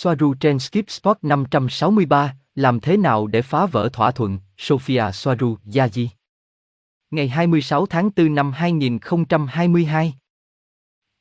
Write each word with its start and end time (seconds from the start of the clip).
Soaru 0.00 0.34
trên 0.34 0.58
Skip 0.58 0.90
Spot 0.90 1.18
563, 1.22 2.36
làm 2.54 2.80
thế 2.80 2.96
nào 2.96 3.26
để 3.26 3.42
phá 3.42 3.66
vỡ 3.66 3.88
thỏa 3.92 4.10
thuận, 4.10 4.38
Sofia 4.58 5.12
Soaru 5.12 5.56
Yaji. 5.66 6.08
Ngày 7.10 7.28
26 7.28 7.86
tháng 7.86 8.10
4 8.16 8.34
năm 8.34 8.52
2022. 8.52 10.14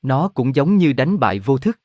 Nó 0.01 0.27
cũng 0.27 0.55
giống 0.55 0.77
như 0.77 0.93
đánh 0.93 1.19
bại 1.19 1.39
vô 1.39 1.57
thức. 1.57 1.79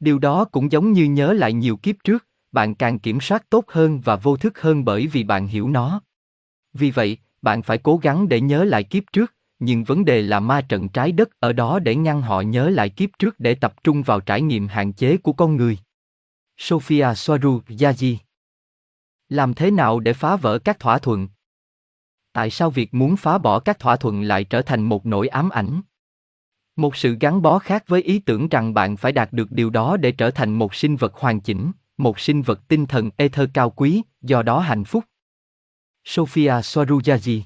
Điều 0.00 0.18
đó 0.18 0.44
cũng 0.44 0.72
giống 0.72 0.92
như 0.92 1.04
nhớ 1.04 1.32
lại 1.32 1.52
nhiều 1.52 1.76
kiếp 1.76 1.96
trước, 2.04 2.26
bạn 2.52 2.74
càng 2.74 2.98
kiểm 2.98 3.20
soát 3.20 3.50
tốt 3.50 3.64
hơn 3.68 4.00
và 4.00 4.16
vô 4.16 4.36
thức 4.36 4.60
hơn 4.60 4.84
bởi 4.84 5.06
vì 5.06 5.24
bạn 5.24 5.46
hiểu 5.46 5.68
nó. 5.68 6.00
Vì 6.72 6.90
vậy, 6.90 7.18
bạn 7.42 7.62
phải 7.62 7.78
cố 7.78 7.96
gắng 7.96 8.28
để 8.28 8.40
nhớ 8.40 8.64
lại 8.64 8.84
kiếp 8.84 9.02
trước, 9.12 9.34
nhưng 9.58 9.84
vấn 9.84 10.04
đề 10.04 10.22
là 10.22 10.40
ma 10.40 10.60
trận 10.60 10.88
trái 10.88 11.12
đất 11.12 11.40
ở 11.40 11.52
đó 11.52 11.78
để 11.78 11.94
ngăn 11.94 12.22
họ 12.22 12.40
nhớ 12.40 12.70
lại 12.70 12.88
kiếp 12.88 13.10
trước 13.18 13.40
để 13.40 13.54
tập 13.54 13.74
trung 13.84 14.02
vào 14.02 14.20
trải 14.20 14.42
nghiệm 14.42 14.68
hạn 14.68 14.92
chế 14.92 15.16
của 15.16 15.32
con 15.32 15.56
người. 15.56 15.78
Sophia 16.60 17.14
Soaru 17.14 17.60
Yaji 17.68 18.16
Làm 19.28 19.54
thế 19.54 19.70
nào 19.70 20.00
để 20.00 20.12
phá 20.12 20.36
vỡ 20.36 20.58
các 20.58 20.78
thỏa 20.78 20.98
thuận? 20.98 21.28
Tại 22.32 22.50
sao 22.50 22.70
việc 22.70 22.94
muốn 22.94 23.16
phá 23.16 23.38
bỏ 23.38 23.60
các 23.60 23.78
thỏa 23.78 23.96
thuận 23.96 24.22
lại 24.22 24.44
trở 24.44 24.62
thành 24.62 24.82
một 24.82 25.06
nỗi 25.06 25.28
ám 25.28 25.50
ảnh? 25.50 25.80
Một 26.76 26.96
sự 26.96 27.16
gắn 27.20 27.42
bó 27.42 27.58
khác 27.58 27.84
với 27.86 28.02
ý 28.02 28.18
tưởng 28.18 28.48
rằng 28.48 28.74
bạn 28.74 28.96
phải 28.96 29.12
đạt 29.12 29.32
được 29.32 29.52
điều 29.52 29.70
đó 29.70 29.96
để 29.96 30.12
trở 30.12 30.30
thành 30.30 30.54
một 30.54 30.74
sinh 30.74 30.96
vật 30.96 31.14
hoàn 31.14 31.40
chỉnh, 31.40 31.72
một 31.96 32.18
sinh 32.18 32.42
vật 32.42 32.68
tinh 32.68 32.86
thần 32.86 33.10
ether 33.16 33.48
cao 33.54 33.70
quý, 33.70 34.02
do 34.22 34.42
đó 34.42 34.60
hạnh 34.60 34.84
phúc. 34.84 35.04
Sophia 36.04 36.50
Swarujaji 36.50 37.40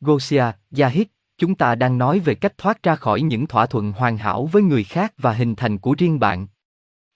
Gosia, 0.00 0.44
Yahid, 0.78 1.06
chúng 1.38 1.54
ta 1.54 1.74
đang 1.74 1.98
nói 1.98 2.20
về 2.20 2.34
cách 2.34 2.58
thoát 2.58 2.82
ra 2.82 2.96
khỏi 2.96 3.22
những 3.22 3.46
thỏa 3.46 3.66
thuận 3.66 3.92
hoàn 3.92 4.18
hảo 4.18 4.46
với 4.46 4.62
người 4.62 4.84
khác 4.84 5.14
và 5.18 5.32
hình 5.32 5.54
thành 5.56 5.78
của 5.78 5.94
riêng 5.98 6.20
bạn. 6.20 6.46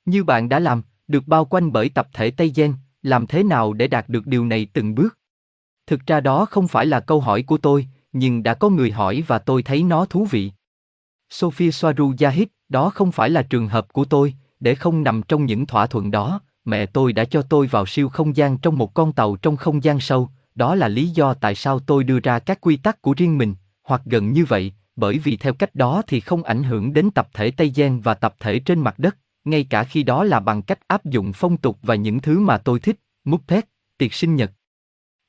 Như 0.05 0.25
bạn 0.25 0.49
đã 0.49 0.59
làm, 0.59 0.83
được 1.09 1.27
bao 1.27 1.45
quanh 1.45 1.73
bởi 1.73 1.89
tập 1.89 2.09
thể 2.13 2.31
Tây 2.31 2.53
Gen, 2.55 2.75
làm 3.03 3.27
thế 3.27 3.43
nào 3.43 3.73
để 3.73 3.89
đạt 3.89 4.09
được 4.09 4.27
điều 4.27 4.47
này 4.47 4.67
từng 4.73 4.95
bước? 4.95 5.19
Thực 5.87 6.07
ra 6.07 6.21
đó 6.21 6.45
không 6.45 6.69
phải 6.69 6.87
là 6.87 7.01
câu 7.01 7.21
hỏi 7.21 7.43
của 7.43 7.59
tôi, 7.59 7.87
nhưng 8.13 8.43
đã 8.43 8.55
có 8.55 8.69
người 8.69 8.91
hỏi 8.91 9.25
và 9.27 9.39
tôi 9.39 9.63
thấy 9.63 9.83
nó 9.83 10.05
thú 10.05 10.25
vị. 10.25 10.53
Sophie 11.31 11.71
Soaru 11.71 12.15
Yahid, 12.21 12.49
đó 12.69 12.91
không 12.91 13.13
phải 13.13 13.31
là 13.31 13.43
trường 13.43 13.69
hợp 13.69 13.93
của 13.93 14.05
tôi, 14.05 14.35
để 14.61 14.75
không 14.75 15.03
nằm 15.03 15.23
trong 15.23 15.47
những 15.47 15.67
thỏa 15.67 15.87
thuận 15.87 16.11
đó, 16.11 16.41
mẹ 16.65 16.87
tôi 16.87 17.13
đã 17.13 17.25
cho 17.25 17.43
tôi 17.43 17.67
vào 17.67 17.87
siêu 17.87 18.09
không 18.09 18.37
gian 18.37 18.59
trong 18.59 18.79
một 18.79 18.95
con 18.95 19.13
tàu 19.13 19.37
trong 19.37 19.57
không 19.57 19.85
gian 19.85 20.01
sâu, 20.01 20.29
đó 20.55 20.75
là 20.75 20.89
lý 20.89 21.09
do 21.09 21.35
tại 21.35 21.55
sao 21.55 21.79
tôi 21.79 22.05
đưa 22.05 22.21
ra 22.21 22.39
các 22.39 22.61
quy 22.61 22.77
tắc 22.77 23.03
của 23.03 23.15
riêng 23.17 23.39
mình, 23.39 23.55
hoặc 23.83 24.03
gần 24.05 24.33
như 24.33 24.45
vậy, 24.45 24.73
bởi 24.97 25.19
vì 25.19 25.37
theo 25.37 25.55
cách 25.55 25.75
đó 25.75 26.03
thì 26.07 26.21
không 26.21 26.43
ảnh 26.43 26.63
hưởng 26.63 26.93
đến 26.93 27.11
tập 27.11 27.29
thể 27.35 27.51
Tây 27.51 27.73
Gen 27.75 28.01
và 28.01 28.15
tập 28.15 28.35
thể 28.41 28.59
trên 28.59 28.81
mặt 28.81 28.99
đất, 28.99 29.17
ngay 29.51 29.65
cả 29.71 29.85
khi 29.85 30.03
đó 30.03 30.25
là 30.25 30.41
bằng 30.41 30.63
cách 30.63 30.79
áp 30.87 31.05
dụng 31.05 31.33
phong 31.33 31.57
tục 31.57 31.79
và 31.83 31.95
những 31.95 32.21
thứ 32.21 32.41
mà 32.41 32.59
tôi 32.59 32.81
thích, 32.81 33.01
mút 33.25 33.49
thét, 33.49 33.65
tiệc 33.99 34.15
sinh 34.15 34.37
nhật. 34.37 34.53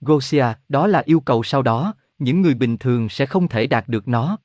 Gosia, 0.02 0.46
đó 0.70 0.88
là 0.88 1.04
yêu 1.06 1.20
cầu 1.20 1.44
sau 1.44 1.62
đó, 1.62 1.94
những 2.20 2.42
người 2.42 2.54
bình 2.54 2.78
thường 2.78 3.10
sẽ 3.10 3.26
không 3.26 3.48
thể 3.48 3.68
đạt 3.68 3.88
được 3.88 4.08
nó. 4.08 4.38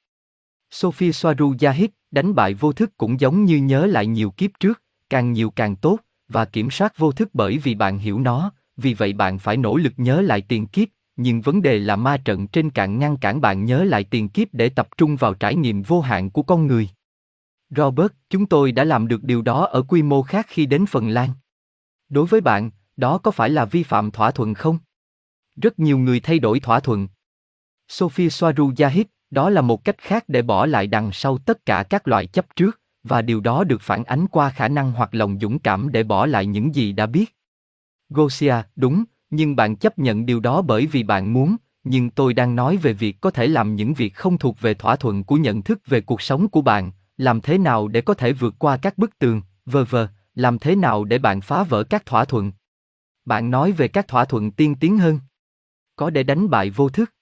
Sophie 0.70 1.12
Soaru 1.12 1.54
Yahid, 1.60 1.90
đánh 2.10 2.34
bại 2.34 2.54
vô 2.54 2.72
thức 2.72 2.96
cũng 2.96 3.20
giống 3.20 3.44
như 3.44 3.56
nhớ 3.56 3.86
lại 3.86 4.06
nhiều 4.06 4.30
kiếp 4.30 4.50
trước, 4.60 4.82
càng 5.10 5.32
nhiều 5.32 5.50
càng 5.50 5.76
tốt, 5.76 5.98
và 6.28 6.44
kiểm 6.44 6.70
soát 6.70 6.98
vô 6.98 7.12
thức 7.12 7.28
bởi 7.32 7.58
vì 7.58 7.74
bạn 7.74 7.98
hiểu 7.98 8.20
nó, 8.20 8.52
vì 8.76 8.94
vậy 8.94 9.12
bạn 9.12 9.38
phải 9.38 9.56
nỗ 9.56 9.76
lực 9.76 9.92
nhớ 9.96 10.20
lại 10.20 10.40
tiền 10.40 10.66
kiếp, 10.66 10.88
nhưng 11.16 11.40
vấn 11.40 11.62
đề 11.62 11.78
là 11.78 11.96
ma 11.96 12.16
trận 12.16 12.46
trên 12.46 12.70
cạn 12.70 12.98
ngăn 12.98 13.16
cản 13.16 13.40
bạn 13.40 13.64
nhớ 13.64 13.84
lại 13.84 14.04
tiền 14.04 14.28
kiếp 14.28 14.48
để 14.52 14.68
tập 14.68 14.88
trung 14.96 15.16
vào 15.16 15.34
trải 15.34 15.54
nghiệm 15.54 15.82
vô 15.82 16.00
hạn 16.00 16.30
của 16.30 16.42
con 16.42 16.66
người. 16.66 16.88
Robert, 17.76 18.12
chúng 18.30 18.46
tôi 18.46 18.72
đã 18.72 18.84
làm 18.84 19.08
được 19.08 19.24
điều 19.24 19.42
đó 19.42 19.64
ở 19.64 19.82
quy 19.82 20.02
mô 20.02 20.22
khác 20.22 20.46
khi 20.48 20.66
đến 20.66 20.86
Phần 20.86 21.08
Lan. 21.08 21.30
Đối 22.08 22.26
với 22.26 22.40
bạn, 22.40 22.70
đó 22.96 23.18
có 23.18 23.30
phải 23.30 23.50
là 23.50 23.64
vi 23.64 23.82
phạm 23.82 24.10
thỏa 24.10 24.30
thuận 24.30 24.54
không? 24.54 24.78
Rất 25.56 25.78
nhiều 25.78 25.98
người 25.98 26.20
thay 26.20 26.38
đổi 26.38 26.60
thỏa 26.60 26.80
thuận. 26.80 27.08
Sophie 27.88 28.28
Soaru 28.28 28.72
Yahid, 28.78 29.06
đó 29.30 29.50
là 29.50 29.60
một 29.60 29.84
cách 29.84 29.98
khác 29.98 30.24
để 30.28 30.42
bỏ 30.42 30.66
lại 30.66 30.86
đằng 30.86 31.12
sau 31.12 31.38
tất 31.38 31.66
cả 31.66 31.82
các 31.90 32.08
loại 32.08 32.26
chấp 32.26 32.56
trước, 32.56 32.80
và 33.02 33.22
điều 33.22 33.40
đó 33.40 33.64
được 33.64 33.80
phản 33.80 34.04
ánh 34.04 34.26
qua 34.26 34.50
khả 34.50 34.68
năng 34.68 34.92
hoặc 34.92 35.14
lòng 35.14 35.38
dũng 35.40 35.58
cảm 35.58 35.92
để 35.92 36.02
bỏ 36.02 36.26
lại 36.26 36.46
những 36.46 36.74
gì 36.74 36.92
đã 36.92 37.06
biết. 37.06 37.36
Gosia, 38.08 38.54
đúng, 38.76 39.04
nhưng 39.30 39.56
bạn 39.56 39.76
chấp 39.76 39.98
nhận 39.98 40.26
điều 40.26 40.40
đó 40.40 40.62
bởi 40.62 40.86
vì 40.86 41.02
bạn 41.02 41.32
muốn, 41.32 41.56
nhưng 41.84 42.10
tôi 42.10 42.34
đang 42.34 42.56
nói 42.56 42.76
về 42.76 42.92
việc 42.92 43.20
có 43.20 43.30
thể 43.30 43.46
làm 43.46 43.76
những 43.76 43.94
việc 43.94 44.14
không 44.14 44.38
thuộc 44.38 44.60
về 44.60 44.74
thỏa 44.74 44.96
thuận 44.96 45.24
của 45.24 45.36
nhận 45.36 45.62
thức 45.62 45.80
về 45.86 46.00
cuộc 46.00 46.22
sống 46.22 46.48
của 46.48 46.62
bạn, 46.62 46.92
làm 47.16 47.40
thế 47.40 47.58
nào 47.58 47.88
để 47.88 48.00
có 48.00 48.14
thể 48.14 48.32
vượt 48.32 48.54
qua 48.58 48.76
các 48.76 48.98
bức 48.98 49.18
tường, 49.18 49.42
vờ 49.66 49.84
vờ, 49.84 50.08
làm 50.34 50.58
thế 50.58 50.76
nào 50.76 51.04
để 51.04 51.18
bạn 51.18 51.40
phá 51.40 51.62
vỡ 51.62 51.84
các 51.84 52.06
thỏa 52.06 52.24
thuận. 52.24 52.52
Bạn 53.24 53.50
nói 53.50 53.72
về 53.72 53.88
các 53.88 54.08
thỏa 54.08 54.24
thuận 54.24 54.50
tiên 54.50 54.74
tiến 54.74 54.98
hơn. 54.98 55.20
Có 55.96 56.10
để 56.10 56.22
đánh 56.22 56.50
bại 56.50 56.70
vô 56.70 56.88
thức. 56.88 57.14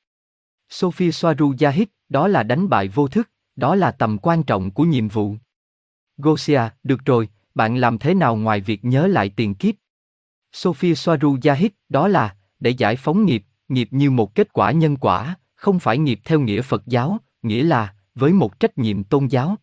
Sophie 0.69 1.11
Soaru 1.11 1.55
Yahid, 1.61 1.89
đó 2.09 2.29
là 2.29 2.43
đánh 2.43 2.69
bại 2.69 2.89
vô 2.89 3.09
thức, 3.09 3.31
đó 3.57 3.75
là 3.75 3.91
tầm 3.91 4.19
quan 4.19 4.43
trọng 4.43 4.71
của 4.71 4.85
nhiệm 4.85 5.09
vụ. 5.09 5.37
Gosia, 6.17 6.61
được 6.83 7.05
rồi, 7.05 7.29
bạn 7.55 7.77
làm 7.77 7.99
thế 7.99 8.15
nào 8.15 8.37
ngoài 8.37 8.61
việc 8.61 8.85
nhớ 8.85 9.07
lại 9.07 9.33
tiền 9.37 9.55
kiếp? 9.55 9.75
Sophie 10.53 10.95
Soaru 10.95 11.39
Yahid, 11.43 11.71
đó 11.89 12.09
là, 12.09 12.37
để 12.61 12.71
giải 12.71 12.97
phóng 12.97 13.25
nghiệp, 13.25 13.45
nghiệp 13.69 13.89
như 13.91 14.11
một 14.11 14.35
kết 14.35 14.53
quả 14.53 14.73
nhân 14.73 14.97
quả, 14.97 15.37
không 15.55 15.79
phải 15.79 15.99
nghiệp 15.99 16.21
theo 16.25 16.41
nghĩa 16.41 16.63
Phật 16.63 16.83
giáo, 16.87 17.19
nghĩa 17.43 17.63
là, 17.63 17.95
với 18.15 18.33
một 18.33 18.61
trách 18.61 18.79
nhiệm 18.79 19.05
tôn 19.05 19.27
giáo. 19.27 19.57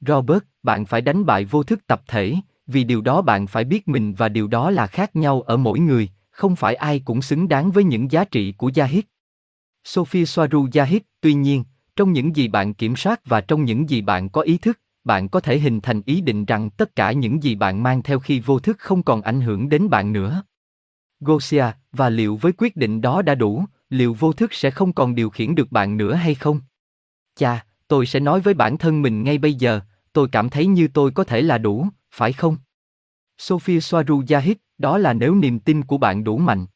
Robert, 0.00 0.42
bạn 0.62 0.86
phải 0.86 1.00
đánh 1.00 1.26
bại 1.26 1.44
vô 1.44 1.62
thức 1.62 1.86
tập 1.86 2.02
thể, 2.08 2.34
vì 2.66 2.84
điều 2.84 3.00
đó 3.00 3.22
bạn 3.22 3.46
phải 3.46 3.64
biết 3.64 3.88
mình 3.88 4.14
và 4.14 4.28
điều 4.28 4.48
đó 4.48 4.70
là 4.70 4.86
khác 4.86 5.16
nhau 5.16 5.42
ở 5.42 5.56
mỗi 5.56 5.78
người, 5.78 6.08
không 6.30 6.56
phải 6.56 6.74
ai 6.74 7.00
cũng 7.04 7.22
xứng 7.22 7.48
đáng 7.48 7.70
với 7.70 7.84
những 7.84 8.10
giá 8.10 8.24
trị 8.24 8.52
của 8.52 8.70
Yahid. 8.76 9.04
Sophie 9.84 10.24
Soaru 10.24 10.68
Yahid, 10.74 11.02
tuy 11.20 11.34
nhiên, 11.34 11.64
trong 11.96 12.12
những 12.12 12.36
gì 12.36 12.48
bạn 12.48 12.74
kiểm 12.74 12.96
soát 12.96 13.20
và 13.24 13.40
trong 13.40 13.64
những 13.64 13.90
gì 13.90 14.00
bạn 14.00 14.28
có 14.28 14.40
ý 14.40 14.58
thức, 14.58 14.80
bạn 15.04 15.28
có 15.28 15.40
thể 15.40 15.58
hình 15.58 15.80
thành 15.80 16.02
ý 16.06 16.20
định 16.20 16.44
rằng 16.44 16.70
tất 16.70 16.96
cả 16.96 17.12
những 17.12 17.42
gì 17.42 17.54
bạn 17.54 17.82
mang 17.82 18.02
theo 18.02 18.18
khi 18.18 18.40
vô 18.40 18.58
thức 18.58 18.78
không 18.78 19.02
còn 19.02 19.22
ảnh 19.22 19.40
hưởng 19.40 19.68
đến 19.68 19.90
bạn 19.90 20.12
nữa. 20.12 20.42
Gosia, 21.20 21.64
và 21.92 22.10
liệu 22.10 22.36
với 22.36 22.52
quyết 22.58 22.76
định 22.76 23.00
đó 23.00 23.22
đã 23.22 23.34
đủ, 23.34 23.64
liệu 23.90 24.14
vô 24.14 24.32
thức 24.32 24.54
sẽ 24.54 24.70
không 24.70 24.92
còn 24.92 25.14
điều 25.14 25.30
khiển 25.30 25.54
được 25.54 25.72
bạn 25.72 25.96
nữa 25.96 26.14
hay 26.14 26.34
không? 26.34 26.60
Chà, 27.34 27.65
tôi 27.88 28.06
sẽ 28.06 28.20
nói 28.20 28.40
với 28.40 28.54
bản 28.54 28.78
thân 28.78 29.02
mình 29.02 29.22
ngay 29.22 29.38
bây 29.38 29.54
giờ, 29.54 29.80
tôi 30.12 30.28
cảm 30.28 30.48
thấy 30.48 30.66
như 30.66 30.88
tôi 30.88 31.10
có 31.10 31.24
thể 31.24 31.42
là 31.42 31.58
đủ, 31.58 31.86
phải 32.10 32.32
không? 32.32 32.56
Sophie 33.38 33.80
Soaru 33.80 34.22
Yahid, 34.28 34.56
đó 34.78 34.98
là 34.98 35.12
nếu 35.12 35.34
niềm 35.34 35.58
tin 35.58 35.82
của 35.82 35.98
bạn 35.98 36.24
đủ 36.24 36.38
mạnh. 36.38 36.66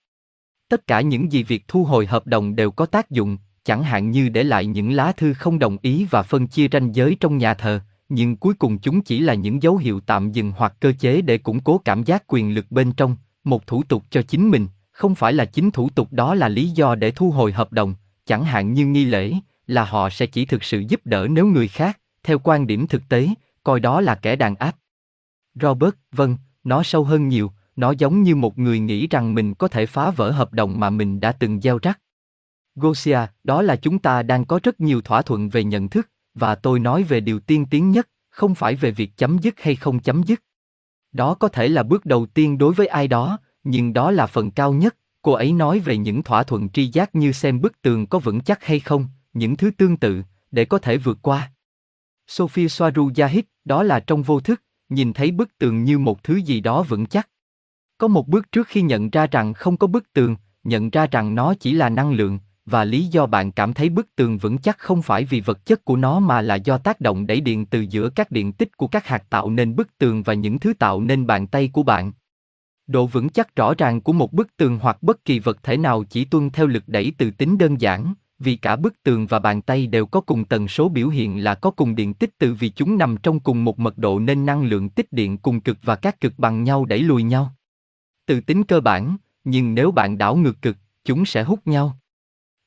Tất 0.69 0.87
cả 0.87 1.01
những 1.01 1.33
gì 1.33 1.43
việc 1.43 1.69
thu 1.69 1.85
hồi 1.85 2.07
hợp 2.07 2.27
đồng 2.27 2.57
đều 2.57 2.71
có 2.71 2.87
tác 2.87 3.11
dụng, 3.11 3.39
chẳng 3.65 3.83
hạn 3.83 4.11
như 4.11 4.29
để 4.29 4.43
lại 4.43 4.67
những 4.67 4.93
lá 4.93 5.13
thư 5.13 5.35
không 5.35 5.59
đồng 5.59 5.77
ý 5.83 6.07
và 6.11 6.23
phân 6.23 6.47
chia 6.47 6.69
ranh 6.73 6.95
giới 6.95 7.17
trong 7.21 7.39
nhà 7.39 7.55
thờ, 7.55 7.81
nhưng 8.09 8.37
cuối 8.37 8.55
cùng 8.55 8.79
chúng 8.79 9.03
chỉ 9.03 9.21
là 9.21 9.35
những 9.35 9.63
dấu 9.63 9.77
hiệu 9.77 10.01
tạm 10.01 10.33
dừng 10.33 10.53
hoặc 10.57 10.75
cơ 10.81 10.93
chế 10.99 11.21
để 11.21 11.39
củng 11.39 11.61
cố 11.61 11.79
cảm 11.79 12.05
giác 12.05 12.25
quyền 12.27 12.55
lực 12.55 12.67
bên 12.71 12.93
trong, 12.93 13.17
một 13.45 13.67
thủ 13.67 13.83
tục 13.83 14.05
cho 14.11 14.23
chính 14.23 14.51
mình, 14.51 14.69
không 14.93 15.15
phải 15.15 15.33
là 15.33 15.45
chính 15.45 15.71
thủ 15.71 15.91
tục 15.91 16.09
đó 16.11 16.35
là 16.35 16.49
lý 16.49 16.69
do 16.69 16.95
để 16.95 17.11
thu 17.11 17.31
hồi 17.31 17.53
hợp 17.53 17.73
đồng, 17.73 17.95
chẳng 18.27 18.45
hạn 18.45 18.73
như 18.73 18.87
nghi 18.87 19.05
lễ, 19.05 19.35
là 19.71 19.85
họ 19.85 20.11
sẽ 20.11 20.27
chỉ 20.27 20.45
thực 20.45 20.65
sự 20.65 20.85
giúp 20.89 21.01
đỡ 21.05 21.27
nếu 21.31 21.47
người 21.47 21.69
khác, 21.69 22.01
theo 22.23 22.39
quan 22.39 22.67
điểm 22.67 22.87
thực 22.87 23.03
tế, 23.09 23.29
coi 23.65 23.81
đó 23.81 24.01
là 24.01 24.15
kẻ 24.15 24.37
đàn 24.37 24.55
áp. 24.55 24.77
Robert, 25.55 25.95
vâng, 26.13 26.37
nó 26.65 26.83
sâu 26.83 27.05
hơn 27.05 27.29
nhiều, 27.29 27.53
nó 27.77 27.91
giống 27.91 28.23
như 28.23 28.37
một 28.37 28.59
người 28.59 28.79
nghĩ 28.79 29.07
rằng 29.07 29.35
mình 29.35 29.55
có 29.55 29.69
thể 29.69 29.87
phá 29.87 30.11
vỡ 30.11 30.31
hợp 30.31 30.53
đồng 30.53 30.81
mà 30.81 30.91
mình 30.91 31.21
đã 31.21 31.33
từng 31.33 31.61
gieo 31.61 31.79
rắc. 31.83 32.01
Gosia, 32.75 33.19
đó 33.45 33.63
là 33.63 33.77
chúng 33.77 33.99
ta 33.99 34.23
đang 34.23 34.45
có 34.45 34.61
rất 34.63 34.81
nhiều 34.81 35.01
thỏa 35.01 35.23
thuận 35.23 35.49
về 35.49 35.65
nhận 35.65 35.89
thức, 35.89 36.11
và 36.35 36.55
tôi 36.55 36.79
nói 36.79 37.03
về 37.03 37.21
điều 37.21 37.41
tiên 37.41 37.67
tiến 37.71 37.91
nhất, 37.91 38.09
không 38.31 38.55
phải 38.55 38.75
về 38.75 38.91
việc 38.91 39.17
chấm 39.17 39.39
dứt 39.39 39.61
hay 39.61 39.77
không 39.77 40.01
chấm 40.01 40.23
dứt. 40.23 40.43
Đó 41.13 41.35
có 41.35 41.49
thể 41.49 41.69
là 41.69 41.83
bước 41.83 42.07
đầu 42.07 42.27
tiên 42.27 42.59
đối 42.59 42.75
với 42.75 42.87
ai 42.87 43.09
đó, 43.09 43.39
nhưng 43.65 43.93
đó 43.93 44.11
là 44.11 44.27
phần 44.27 44.51
cao 44.51 44.73
nhất. 44.73 44.97
Cô 45.23 45.33
ấy 45.33 45.53
nói 45.53 45.79
về 45.79 45.97
những 45.97 46.23
thỏa 46.23 46.43
thuận 46.43 46.69
tri 46.69 46.87
giác 46.87 47.15
như 47.15 47.33
xem 47.33 47.61
bức 47.61 47.83
tường 47.83 48.07
có 48.07 48.19
vững 48.19 48.41
chắc 48.41 48.65
hay 48.65 48.81
không, 48.81 49.09
những 49.33 49.57
thứ 49.57 49.71
tương 49.71 49.97
tự, 49.97 50.23
để 50.51 50.65
có 50.65 50.79
thể 50.79 50.97
vượt 50.97 51.19
qua. 51.23 51.53
Sophie 52.27 52.69
Soaru 52.69 53.11
Yahid, 53.17 53.45
đó 53.65 53.83
là 53.83 54.01
trong 54.01 54.23
vô 54.23 54.41
thức, 54.41 54.63
nhìn 54.89 55.13
thấy 55.13 55.31
bức 55.31 55.59
tường 55.59 55.85
như 55.85 55.99
một 55.99 56.23
thứ 56.23 56.37
gì 56.37 56.61
đó 56.61 56.83
vững 56.83 57.07
chắc. 57.07 57.29
Có 57.99 58.09
một 58.09 58.29
bước 58.29 58.53
trước 58.53 58.69
khi 58.69 58.83
nhận 58.83 59.11
ra 59.11 59.27
rằng 59.27 59.55
không 59.55 59.77
có 59.77 59.87
bức 59.87 60.13
tường, 60.13 60.37
nhận 60.65 60.91
ra 60.91 61.07
rằng 61.07 61.35
nó 61.35 61.55
chỉ 61.55 61.73
là 61.73 61.89
năng 61.89 62.13
lượng, 62.13 62.39
và 62.67 62.85
lý 62.85 63.07
do 63.07 63.27
bạn 63.27 63.53
cảm 63.53 63.73
thấy 63.73 63.89
bức 63.89 64.17
tường 64.17 64.39
vững 64.39 64.59
chắc 64.59 64.79
không 64.79 65.03
phải 65.03 65.25
vì 65.25 65.41
vật 65.41 65.67
chất 65.67 65.85
của 65.85 65.97
nó 65.97 66.21
mà 66.21 66.41
là 66.41 66.55
do 66.55 66.79
tác 66.79 67.01
động 67.01 67.27
đẩy 67.27 67.41
điện 67.41 67.67
từ 67.67 67.81
giữa 67.81 68.11
các 68.11 68.31
điện 68.31 68.53
tích 68.53 68.77
của 68.77 68.87
các 68.87 69.07
hạt 69.07 69.25
tạo 69.31 69.51
nên 69.51 69.77
bức 69.77 69.99
tường 69.99 70.23
và 70.23 70.35
những 70.35 70.59
thứ 70.59 70.73
tạo 70.73 71.01
nên 71.01 71.27
bàn 71.27 71.47
tay 71.47 71.71
của 71.73 71.83
bạn. 71.83 72.13
Độ 72.87 73.07
vững 73.07 73.29
chắc 73.29 73.57
rõ 73.57 73.75
ràng 73.79 74.01
của 74.01 74.13
một 74.13 74.33
bức 74.33 74.57
tường 74.57 74.79
hoặc 74.83 75.03
bất 75.03 75.25
kỳ 75.25 75.39
vật 75.39 75.63
thể 75.63 75.77
nào 75.77 76.05
chỉ 76.05 76.25
tuân 76.25 76.51
theo 76.51 76.67
lực 76.67 76.83
đẩy 76.87 77.13
từ 77.19 77.31
tính 77.31 77.59
đơn 77.59 77.81
giản, 77.81 78.15
vì 78.41 78.57
cả 78.57 78.77
bức 78.77 79.03
tường 79.03 79.27
và 79.27 79.39
bàn 79.39 79.63
tay 79.63 79.87
đều 79.87 80.07
có 80.07 80.21
cùng 80.21 80.45
tần 80.45 80.69
số 80.69 80.89
biểu 80.89 81.09
hiện 81.09 81.45
là 81.45 81.55
có 81.55 81.71
cùng 81.71 81.95
điện 81.95 82.15
tích 82.15 82.31
từ 82.39 82.55
vì 82.55 82.69
chúng 82.69 82.99
nằm 82.99 83.17
trong 83.17 83.41
cùng 83.41 83.65
một 83.65 83.79
mật 83.79 83.99
độ 83.99 84.19
nên 84.19 84.47
năng 84.47 84.63
lượng 84.63 84.89
tích 84.89 85.13
điện 85.13 85.39
cùng 85.39 85.61
cực 85.61 85.79
và 85.83 85.97
các 85.97 86.21
cực 86.21 86.39
bằng 86.39 86.65
nhau 86.65 86.85
đẩy 86.85 86.99
lùi 86.99 87.23
nhau. 87.23 87.55
Từ 88.27 88.41
tính 88.41 88.65
cơ 88.65 88.81
bản, 88.81 89.17
nhưng 89.45 89.75
nếu 89.75 89.91
bạn 89.91 90.19
đảo 90.19 90.37
ngược 90.37 90.63
cực, 90.63 90.77
chúng 91.05 91.25
sẽ 91.25 91.43
hút 91.43 91.67
nhau. 91.67 91.99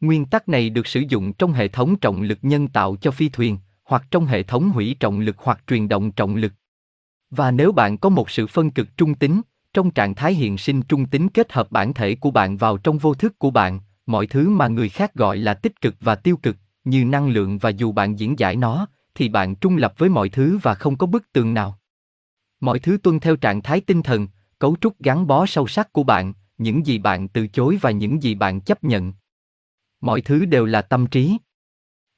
Nguyên 0.01 0.25
tắc 0.25 0.49
này 0.49 0.69
được 0.69 0.87
sử 0.87 1.03
dụng 1.09 1.33
trong 1.33 1.53
hệ 1.53 1.67
thống 1.67 1.95
trọng 1.95 2.21
lực 2.21 2.39
nhân 2.41 2.67
tạo 2.67 2.95
cho 3.01 3.11
phi 3.11 3.29
thuyền, 3.29 3.57
hoặc 3.83 4.03
trong 4.11 4.25
hệ 4.25 4.43
thống 4.43 4.69
hủy 4.69 4.95
trọng 4.99 5.19
lực 5.19 5.35
hoặc 5.39 5.63
truyền 5.67 5.87
động 5.87 6.11
trọng 6.11 6.35
lực. 6.35 6.53
Và 7.29 7.51
nếu 7.51 7.71
bạn 7.71 7.97
có 7.97 8.09
một 8.09 8.29
sự 8.29 8.47
phân 8.47 8.71
cực 8.71 8.97
trung 8.97 9.15
tính, 9.15 9.41
trong 9.73 9.91
trạng 9.91 10.15
thái 10.15 10.33
hiện 10.33 10.57
sinh 10.57 10.81
trung 10.81 11.05
tính 11.05 11.29
kết 11.29 11.53
hợp 11.53 11.71
bản 11.71 11.93
thể 11.93 12.15
của 12.15 12.31
bạn 12.31 12.57
vào 12.57 12.77
trong 12.77 12.97
vô 12.97 13.13
thức 13.13 13.39
của 13.39 13.51
bạn, 13.51 13.79
mọi 14.05 14.27
thứ 14.27 14.49
mà 14.49 14.67
người 14.67 14.89
khác 14.89 15.13
gọi 15.13 15.37
là 15.37 15.53
tích 15.53 15.81
cực 15.81 15.95
và 15.99 16.15
tiêu 16.15 16.37
cực, 16.37 16.57
như 16.83 17.05
năng 17.05 17.29
lượng 17.29 17.57
và 17.57 17.69
dù 17.69 17.91
bạn 17.91 18.19
diễn 18.19 18.39
giải 18.39 18.55
nó, 18.55 18.87
thì 19.15 19.29
bạn 19.29 19.55
trung 19.55 19.77
lập 19.77 19.93
với 19.97 20.09
mọi 20.09 20.29
thứ 20.29 20.59
và 20.61 20.73
không 20.75 20.97
có 20.97 21.07
bức 21.07 21.33
tường 21.33 21.53
nào. 21.53 21.79
Mọi 22.59 22.79
thứ 22.79 22.97
tuân 23.03 23.19
theo 23.19 23.35
trạng 23.35 23.61
thái 23.61 23.81
tinh 23.81 24.01
thần, 24.01 24.27
cấu 24.59 24.75
trúc 24.81 24.99
gắn 24.99 25.27
bó 25.27 25.45
sâu 25.45 25.67
sắc 25.67 25.93
của 25.93 26.03
bạn, 26.03 26.33
những 26.57 26.85
gì 26.85 26.97
bạn 26.97 27.27
từ 27.27 27.47
chối 27.47 27.77
và 27.81 27.91
những 27.91 28.23
gì 28.23 28.35
bạn 28.35 28.61
chấp 28.61 28.83
nhận. 28.83 29.13
Mọi 30.01 30.21
thứ 30.21 30.45
đều 30.45 30.65
là 30.65 30.81
tâm 30.81 31.07
trí. 31.07 31.37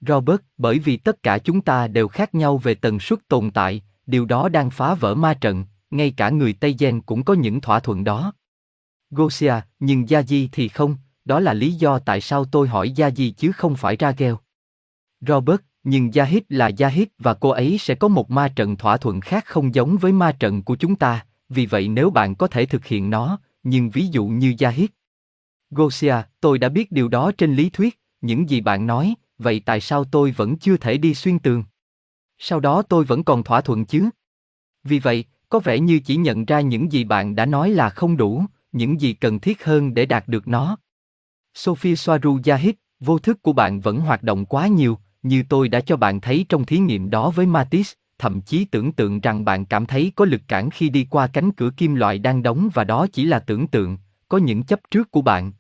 Robert, 0.02 0.42
bởi 0.58 0.80
vì 0.80 0.98
tất 0.98 1.24
cả 1.24 1.38
chúng 1.38 1.62
ta 1.62 1.88
đều 1.88 2.08
khác 2.08 2.36
nhau 2.36 2.58
về 2.58 2.76
tần 2.76 3.00
suất 3.00 3.20
tồn 3.28 3.52
tại, 3.52 3.82
điều 4.06 4.26
đó 4.26 4.50
đang 4.50 4.70
phá 4.70 4.94
vỡ 4.94 5.16
ma 5.16 5.34
trận, 5.34 5.66
ngay 5.92 6.14
cả 6.18 6.30
người 6.30 6.54
Tây 6.54 6.76
Gen 6.80 7.02
cũng 7.02 7.24
có 7.24 7.34
những 7.34 7.62
thỏa 7.62 7.80
thuận 7.80 8.04
đó. 8.04 8.34
Gosia, 9.10 9.54
nhưng 9.80 10.10
Gia 10.10 10.22
Di 10.22 10.50
thì 10.52 10.68
không, 10.68 10.96
đó 11.26 11.40
là 11.40 11.54
lý 11.54 11.72
do 11.72 12.00
tại 12.00 12.22
sao 12.22 12.46
tôi 12.46 12.68
hỏi 12.68 12.92
Gia 12.92 13.12
Di 13.12 13.30
chứ 13.32 13.52
không 13.52 13.76
phải 13.76 13.96
ra 13.96 14.12
gheo. 14.12 14.40
Robert, 15.22 15.62
nhưng 15.84 16.14
Gia-hít 16.14 16.44
là 16.50 16.68
Gia-hít 16.68 17.08
và 17.20 17.34
cô 17.34 17.50
ấy 17.50 17.78
sẽ 17.78 17.96
có 17.96 18.08
một 18.08 18.32
ma 18.32 18.48
trận 18.48 18.76
thỏa 18.76 18.98
thuận 18.98 19.22
khác 19.22 19.46
không 19.46 19.76
giống 19.76 19.98
với 19.98 20.12
ma 20.12 20.32
trận 20.32 20.64
của 20.64 20.76
chúng 20.76 20.96
ta, 20.96 21.26
vì 21.50 21.66
vậy 21.66 21.88
nếu 21.88 22.10
bạn 22.10 22.36
có 22.36 22.48
thể 22.48 22.66
thực 22.66 22.86
hiện 22.86 23.10
nó, 23.10 23.40
nhưng 23.64 23.90
ví 23.90 24.08
dụ 24.08 24.26
như 24.26 24.56
Gia-hít. 24.58 24.88
Gosia, 25.70 26.16
tôi 26.42 26.60
đã 26.60 26.70
biết 26.70 26.92
điều 26.92 27.08
đó 27.08 27.32
trên 27.38 27.56
lý 27.56 27.70
thuyết, 27.70 28.00
những 28.22 28.50
gì 28.50 28.62
bạn 28.62 28.88
nói, 28.88 29.16
vậy 29.38 29.62
tại 29.66 29.82
sao 29.82 30.04
tôi 30.04 30.32
vẫn 30.32 30.58
chưa 30.58 30.78
thể 30.78 30.98
đi 30.98 31.14
xuyên 31.14 31.40
tường? 31.40 31.64
Sau 32.38 32.60
đó 32.60 32.82
tôi 32.82 33.06
vẫn 33.06 33.24
còn 33.24 33.44
thỏa 33.44 33.62
thuận 33.62 33.86
chứ? 33.86 34.10
Vì 34.84 35.00
vậy, 35.00 35.26
có 35.50 35.60
vẻ 35.60 35.80
như 35.80 36.00
chỉ 36.00 36.16
nhận 36.16 36.46
ra 36.46 36.62
những 36.62 36.92
gì 36.92 37.04
bạn 37.04 37.36
đã 37.36 37.46
nói 37.46 37.70
là 37.70 37.90
không 37.90 38.18
đủ, 38.18 38.46
những 38.72 39.02
gì 39.02 39.14
cần 39.14 39.40
thiết 39.40 39.64
hơn 39.66 39.94
để 39.94 40.06
đạt 40.06 40.28
được 40.28 40.48
nó. 40.48 40.78
Sophie 41.56 41.96
Soaru 41.96 42.40
Yahid, 42.46 42.74
vô 43.00 43.20
thức 43.20 43.42
của 43.42 43.54
bạn 43.54 43.80
vẫn 43.80 44.00
hoạt 44.00 44.24
động 44.24 44.46
quá 44.46 44.68
nhiều, 44.68 44.98
như 45.24 45.44
tôi 45.50 45.70
đã 45.70 45.82
cho 45.82 45.98
bạn 45.98 46.22
thấy 46.22 46.46
trong 46.50 46.66
thí 46.66 46.78
nghiệm 46.78 47.10
đó 47.10 47.30
với 47.30 47.46
Matisse, 47.46 47.94
thậm 48.18 48.42
chí 48.42 48.66
tưởng 48.66 48.92
tượng 48.92 49.20
rằng 49.20 49.46
bạn 49.46 49.66
cảm 49.66 49.86
thấy 49.86 50.12
có 50.16 50.26
lực 50.26 50.42
cản 50.48 50.70
khi 50.70 50.90
đi 50.90 51.08
qua 51.10 51.28
cánh 51.28 51.52
cửa 51.52 51.70
kim 51.78 51.96
loại 51.96 52.20
đang 52.20 52.44
đóng 52.44 52.70
và 52.74 52.84
đó 52.84 53.08
chỉ 53.14 53.26
là 53.26 53.40
tưởng 53.40 53.68
tượng, 53.68 53.98
có 54.30 54.38
những 54.38 54.64
chấp 54.64 54.80
trước 54.92 55.12
của 55.12 55.22
bạn. 55.22 55.52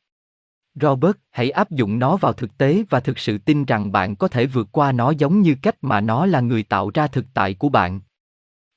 Robert, 0.82 1.16
hãy 1.32 1.50
áp 1.50 1.72
dụng 1.72 2.00
nó 2.00 2.18
vào 2.18 2.34
thực 2.34 2.58
tế 2.58 2.84
và 2.90 3.00
thực 3.00 3.20
sự 3.20 3.38
tin 3.38 3.66
rằng 3.66 3.92
bạn 3.92 4.16
có 4.16 4.28
thể 4.28 4.46
vượt 4.46 4.68
qua 4.72 4.92
nó 4.92 5.12
giống 5.12 5.42
như 5.42 5.56
cách 5.62 5.76
mà 5.82 6.02
nó 6.02 6.26
là 6.26 6.40
người 6.40 6.64
tạo 6.64 6.92
ra 6.94 7.08
thực 7.08 7.26
tại 7.34 7.54
của 7.54 7.70
bạn. 7.70 8.02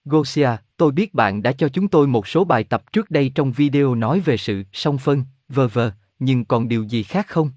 Gosia, 0.05 0.51
tôi 0.77 0.93
biết 0.93 1.15
bạn 1.15 1.43
đã 1.43 1.53
cho 1.53 1.69
chúng 1.69 1.89
tôi 1.89 2.07
một 2.07 2.29
số 2.29 2.45
bài 2.45 2.65
tập 2.65 2.93
trước 2.93 3.11
đây 3.11 3.33
trong 3.35 3.53
video 3.53 3.95
nói 3.95 4.21
về 4.21 4.37
sự 4.37 4.63
song 4.73 4.99
phân, 4.99 5.25
vờ 5.49 5.69
vờ, 5.69 5.93
nhưng 6.19 6.45
còn 6.45 6.69
điều 6.69 6.83
gì 6.83 7.03
khác 7.03 7.27
không? 7.29 7.51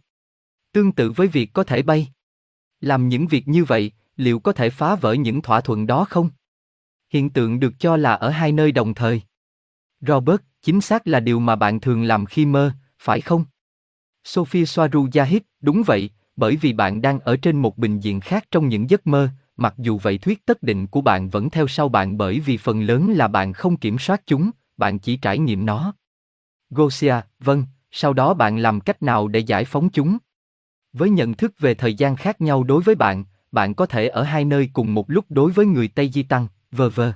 Tương 0.72 0.92
tự 0.92 1.12
với 1.12 1.28
việc 1.28 1.54
có 1.54 1.64
thể 1.64 1.82
bay. 1.82 2.08
Làm 2.82 3.10
những 3.10 3.28
việc 3.28 3.48
như 3.48 3.64
vậy, 3.64 3.92
liệu 4.18 4.40
có 4.40 4.54
thể 4.54 4.70
phá 4.70 4.96
vỡ 4.96 5.14
những 5.14 5.42
thỏa 5.42 5.62
thuận 5.62 5.88
đó 5.88 6.06
không? 6.10 6.30
Hiện 7.10 7.30
tượng 7.30 7.60
được 7.60 7.74
cho 7.80 7.98
là 7.98 8.14
ở 8.14 8.30
hai 8.30 8.52
nơi 8.52 8.72
đồng 8.72 8.94
thời. 8.94 9.22
Robert, 10.02 10.42
chính 10.62 10.82
xác 10.82 11.08
là 11.08 11.20
điều 11.20 11.40
mà 11.40 11.56
bạn 11.56 11.80
thường 11.80 12.04
làm 12.04 12.26
khi 12.26 12.46
mơ, 12.46 12.72
phải 13.00 13.22
không? 13.22 13.46
Sophie 14.24 14.66
Soaru 14.66 15.08
Yahid, 15.14 15.42
đúng 15.62 15.84
vậy, 15.86 16.10
bởi 16.36 16.56
vì 16.56 16.74
bạn 16.74 17.02
đang 17.02 17.20
ở 17.20 17.38
trên 17.38 17.62
một 17.62 17.78
bình 17.78 18.00
diện 18.00 18.20
khác 18.20 18.46
trong 18.52 18.68
những 18.68 18.90
giấc 18.90 19.08
mơ, 19.08 19.30
mặc 19.58 19.74
dù 19.78 19.98
vậy 19.98 20.18
thuyết 20.18 20.46
tất 20.46 20.64
định 20.64 20.88
của 20.88 21.02
bạn 21.02 21.30
vẫn 21.30 21.50
theo 21.50 21.68
sau 21.68 21.90
bạn 21.90 22.18
bởi 22.18 22.40
vì 22.40 22.58
phần 22.58 22.82
lớn 22.82 23.12
là 23.12 23.28
bạn 23.28 23.54
không 23.54 23.78
kiểm 23.78 24.00
soát 24.00 24.22
chúng, 24.26 24.52
bạn 24.78 25.00
chỉ 25.00 25.18
trải 25.18 25.40
nghiệm 25.40 25.66
nó. 25.66 25.94
Gosia, 26.70 27.16
vâng, 27.40 27.66
sau 27.92 28.14
đó 28.14 28.34
bạn 28.34 28.58
làm 28.58 28.80
cách 28.80 29.04
nào 29.04 29.28
để 29.28 29.40
giải 29.40 29.66
phóng 29.66 29.90
chúng? 29.90 30.18
Với 30.94 31.10
nhận 31.10 31.34
thức 31.34 31.54
về 31.60 31.74
thời 31.74 31.94
gian 31.94 32.16
khác 32.16 32.42
nhau 32.42 32.64
đối 32.64 32.82
với 32.82 32.96
bạn, 32.96 33.26
bạn 33.52 33.74
có 33.74 33.86
thể 33.86 34.08
ở 34.08 34.24
hai 34.24 34.46
nơi 34.46 34.70
cùng 34.74 34.94
một 34.94 35.10
lúc 35.10 35.26
đối 35.30 35.52
với 35.52 35.66
người 35.66 35.88
Tây 35.88 36.10
Di 36.10 36.24
Tăng, 36.24 36.48
vờ 36.72 36.90
vờ. 36.90 37.14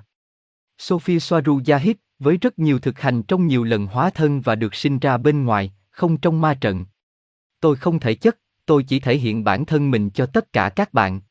Sophie 0.78 1.20
Soaru 1.20 1.62
Yahid, 1.68 1.96
với 2.20 2.38
rất 2.38 2.60
nhiều 2.60 2.80
thực 2.80 3.00
hành 3.00 3.24
trong 3.24 3.48
nhiều 3.48 3.64
lần 3.64 3.88
hóa 3.88 4.10
thân 4.10 4.42
và 4.42 4.56
được 4.56 4.76
sinh 4.76 5.00
ra 5.00 5.18
bên 5.18 5.46
ngoài, 5.46 5.74
không 5.92 6.18
trong 6.18 6.42
ma 6.42 6.54
trận. 6.54 6.86
Tôi 7.60 7.76
không 7.76 8.00
thể 8.00 8.16
chất, 8.16 8.38
tôi 8.66 8.84
chỉ 8.84 9.00
thể 9.00 9.18
hiện 9.18 9.44
bản 9.44 9.66
thân 9.66 9.92
mình 9.92 10.10
cho 10.10 10.26
tất 10.26 10.54
cả 10.54 10.70
các 10.70 10.94
bạn. 10.94 11.22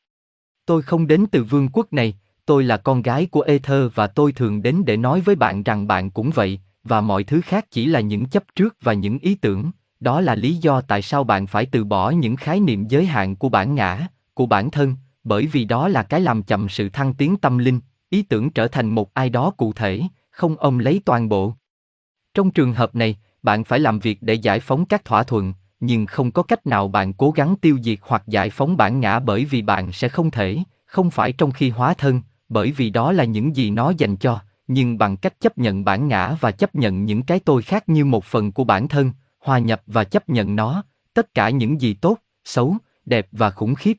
Tôi 0.65 0.81
không 0.81 1.07
đến 1.07 1.25
từ 1.31 1.43
vương 1.43 1.69
quốc 1.73 1.93
này, 1.93 2.17
tôi 2.45 2.63
là 2.63 2.77
con 2.77 3.01
gái 3.01 3.25
của 3.25 3.41
Ether 3.41 3.91
và 3.93 4.07
tôi 4.07 4.31
thường 4.31 4.61
đến 4.61 4.83
để 4.85 4.97
nói 4.97 5.21
với 5.21 5.35
bạn 5.35 5.63
rằng 5.63 5.87
bạn 5.87 6.11
cũng 6.11 6.31
vậy, 6.31 6.59
và 6.85 7.01
mọi 7.01 7.23
thứ 7.23 7.41
khác 7.41 7.65
chỉ 7.71 7.85
là 7.85 7.99
những 7.99 8.25
chấp 8.25 8.43
trước 8.55 8.77
và 8.81 8.93
những 8.93 9.19
ý 9.19 9.35
tưởng, 9.35 9.71
đó 9.99 10.21
là 10.21 10.35
lý 10.35 10.55
do 10.55 10.81
tại 10.81 11.01
sao 11.01 11.23
bạn 11.23 11.47
phải 11.47 11.65
từ 11.65 11.83
bỏ 11.83 12.09
những 12.09 12.35
khái 12.35 12.59
niệm 12.59 12.87
giới 12.87 13.05
hạn 13.05 13.35
của 13.35 13.49
bản 13.49 13.75
ngã, 13.75 14.07
của 14.33 14.45
bản 14.45 14.71
thân, 14.71 14.95
bởi 15.23 15.47
vì 15.47 15.65
đó 15.65 15.87
là 15.87 16.03
cái 16.03 16.21
làm 16.21 16.43
chậm 16.43 16.69
sự 16.69 16.89
thăng 16.89 17.13
tiến 17.13 17.37
tâm 17.37 17.57
linh, 17.57 17.79
ý 18.09 18.21
tưởng 18.21 18.49
trở 18.49 18.67
thành 18.67 18.89
một 18.89 19.13
ai 19.13 19.29
đó 19.29 19.51
cụ 19.57 19.73
thể, 19.73 20.01
không 20.31 20.55
ôm 20.57 20.77
lấy 20.77 21.01
toàn 21.05 21.29
bộ. 21.29 21.53
Trong 22.33 22.51
trường 22.51 22.73
hợp 22.73 22.95
này, 22.95 23.17
bạn 23.43 23.63
phải 23.63 23.79
làm 23.79 23.99
việc 23.99 24.17
để 24.21 24.33
giải 24.33 24.59
phóng 24.59 24.85
các 24.85 25.05
thỏa 25.05 25.23
thuận, 25.23 25.53
nhưng 25.79 26.05
không 26.05 26.31
có 26.31 26.43
cách 26.43 26.67
nào 26.67 26.87
bạn 26.87 27.13
cố 27.13 27.31
gắng 27.31 27.55
tiêu 27.61 27.77
diệt 27.83 27.99
hoặc 28.01 28.23
giải 28.27 28.49
phóng 28.49 28.77
bản 28.77 28.99
ngã 28.99 29.19
bởi 29.19 29.45
vì 29.45 29.61
bạn 29.61 29.91
sẽ 29.91 30.09
không 30.09 30.31
thể, 30.31 30.57
không 30.85 31.11
phải 31.11 31.31
trong 31.31 31.51
khi 31.51 31.69
hóa 31.69 31.93
thân, 31.93 32.21
bởi 32.49 32.71
vì 32.71 32.89
đó 32.89 33.11
là 33.11 33.23
những 33.23 33.55
gì 33.55 33.69
nó 33.69 33.93
dành 33.97 34.15
cho, 34.15 34.39
nhưng 34.67 34.97
bằng 34.97 35.17
cách 35.17 35.39
chấp 35.39 35.57
nhận 35.57 35.85
bản 35.85 36.07
ngã 36.07 36.35
và 36.39 36.51
chấp 36.51 36.75
nhận 36.75 37.05
những 37.05 37.23
cái 37.23 37.39
tôi 37.39 37.61
khác 37.61 37.89
như 37.89 38.05
một 38.05 38.25
phần 38.25 38.51
của 38.51 38.63
bản 38.63 38.87
thân, 38.87 39.11
hòa 39.39 39.59
nhập 39.59 39.81
và 39.87 40.03
chấp 40.03 40.29
nhận 40.29 40.55
nó, 40.55 40.83
tất 41.13 41.33
cả 41.33 41.49
những 41.49 41.81
gì 41.81 41.93
tốt, 41.93 42.17
xấu, 42.43 42.77
đẹp 43.05 43.27
và 43.31 43.51
khủng 43.51 43.75
khiếp. 43.75 43.97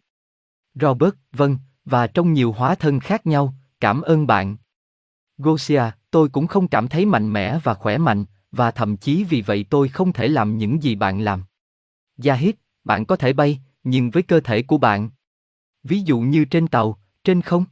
Robert, 0.75 1.15
vâng, 1.33 1.59
và 1.85 2.07
trong 2.07 2.33
nhiều 2.33 2.53
hóa 2.53 2.75
thân 2.75 3.01
khác 3.01 3.27
nhau, 3.27 3.55
cảm 3.81 4.03
ơn 4.03 4.27
bạn. 4.27 4.57
Gosia, 5.39 5.83
tôi 6.11 6.29
cũng 6.29 6.47
không 6.47 6.69
cảm 6.69 6.89
thấy 6.89 7.07
mạnh 7.07 7.33
mẽ 7.33 7.59
và 7.63 7.75
khỏe 7.75 7.99
mạnh, 7.99 8.25
và 8.53 8.71
thậm 8.71 8.97
chí 8.97 9.25
vì 9.25 9.43
vậy 9.43 9.67
tôi 9.71 9.89
không 9.89 10.13
thể 10.13 10.29
làm 10.29 10.59
những 10.59 10.83
gì 10.83 10.95
bạn 10.95 11.21
làm. 11.21 11.45
jahid 12.19 12.53
bạn 12.85 13.05
có 13.05 13.17
thể 13.17 13.33
bay, 13.33 13.61
nhưng 13.85 14.11
với 14.11 14.23
cơ 14.23 14.41
thể 14.41 14.63
của 14.63 14.79
bạn. 14.79 15.11
Ví 15.83 16.01
dụ 16.01 16.21
như 16.21 16.45
trên 16.45 16.69
tàu, 16.69 16.99
trên 17.25 17.43
không. 17.43 17.65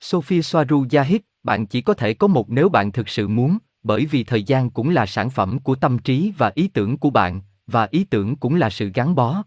Sophie 0.00 0.42
Soaru 0.42 0.84
jahid 0.84 1.18
bạn 1.42 1.66
chỉ 1.66 1.80
có 1.80 1.94
thể 1.94 2.14
có 2.14 2.26
một 2.26 2.50
nếu 2.50 2.68
bạn 2.68 2.92
thực 2.92 3.08
sự 3.08 3.28
muốn, 3.28 3.58
bởi 3.82 4.06
vì 4.06 4.24
thời 4.24 4.42
gian 4.42 4.70
cũng 4.70 4.90
là 4.90 5.06
sản 5.06 5.30
phẩm 5.30 5.58
của 5.58 5.74
tâm 5.74 5.98
trí 5.98 6.32
và 6.38 6.52
ý 6.54 6.68
tưởng 6.68 6.98
của 6.98 7.10
bạn, 7.10 7.40
và 7.66 7.88
ý 7.90 8.04
tưởng 8.04 8.36
cũng 8.36 8.54
là 8.54 8.70
sự 8.70 8.90
gắn 8.94 9.14
bó. 9.14 9.42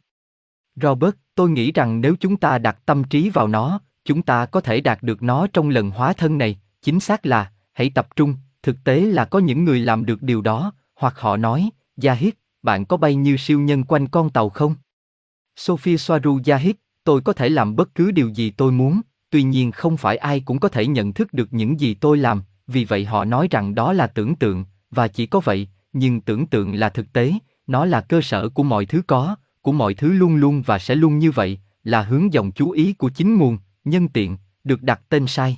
Robert, 0.76 1.16
tôi 1.36 1.50
nghĩ 1.50 1.72
rằng 1.72 2.02
nếu 2.02 2.16
chúng 2.20 2.38
ta 2.38 2.58
đặt 2.58 2.78
tâm 2.86 3.04
trí 3.04 3.30
vào 3.30 3.48
nó, 3.48 3.80
chúng 4.06 4.22
ta 4.22 4.46
có 4.46 4.62
thể 4.62 4.82
đạt 4.82 5.04
được 5.04 5.24
nó 5.24 5.48
trong 5.54 5.70
lần 5.70 5.90
hóa 5.90 6.14
thân 6.14 6.38
này, 6.38 6.60
chính 6.82 7.00
xác 7.00 7.26
là, 7.26 7.52
hãy 7.74 7.90
tập 7.90 8.08
trung, 8.16 8.36
thực 8.64 8.84
tế 8.84 9.00
là 9.00 9.26
có 9.26 9.40
những 9.40 9.66
người 9.66 9.80
làm 9.80 10.06
được 10.06 10.22
điều 10.22 10.42
đó, 10.42 10.74
hoặc 10.96 11.20
họ 11.20 11.38
nói, 11.38 11.70
Yahid, 12.04 12.34
bạn 12.62 12.86
có 12.86 12.98
bay 12.98 13.16
như 13.16 13.38
siêu 13.38 13.60
nhân 13.60 13.84
quanh 13.84 14.08
con 14.08 14.30
tàu 14.30 14.50
không? 14.50 14.76
Sophie 15.56 15.98
Soaru 15.98 16.40
Yahid, 16.46 16.76
tôi 17.04 17.22
có 17.22 17.34
thể 17.34 17.50
làm 17.50 17.76
bất 17.76 17.96
cứ 17.96 18.12
điều 18.12 18.30
gì 18.30 18.50
tôi 18.50 18.72
muốn, 18.72 19.02
tuy 19.34 19.44
nhiên 19.44 19.72
không 19.72 19.98
phải 19.98 20.18
ai 20.18 20.40
cũng 20.40 20.60
có 20.60 20.70
thể 20.70 20.88
nhận 20.88 21.14
thức 21.14 21.34
được 21.34 21.54
những 21.54 21.80
gì 21.80 21.94
tôi 21.94 22.18
làm, 22.18 22.44
vì 22.68 22.86
vậy 22.86 23.06
họ 23.06 23.26
nói 23.26 23.48
rằng 23.52 23.76
đó 23.76 23.94
là 23.94 24.08
tưởng 24.08 24.36
tượng, 24.36 24.66
và 24.92 25.08
chỉ 25.08 25.26
có 25.26 25.40
vậy, 25.40 25.68
nhưng 25.94 26.22
tưởng 26.22 26.48
tượng 26.48 26.76
là 26.76 26.90
thực 26.90 27.14
tế, 27.14 27.34
nó 27.68 27.86
là 27.86 28.02
cơ 28.02 28.22
sở 28.22 28.50
của 28.50 28.64
mọi 28.64 28.86
thứ 28.86 29.02
có, 29.08 29.36
của 29.62 29.72
mọi 29.72 29.94
thứ 29.94 30.14
luôn 30.14 30.36
luôn 30.36 30.62
và 30.62 30.80
sẽ 30.80 30.96
luôn 30.96 31.20
như 31.20 31.32
vậy, 31.32 31.60
là 31.84 32.02
hướng 32.02 32.34
dòng 32.34 32.52
chú 32.52 32.72
ý 32.72 32.94
của 32.94 33.10
chính 33.10 33.38
nguồn, 33.38 33.58
nhân 33.86 34.08
tiện, 34.08 34.38
được 34.64 34.82
đặt 34.82 35.02
tên 35.10 35.28
sai. 35.28 35.58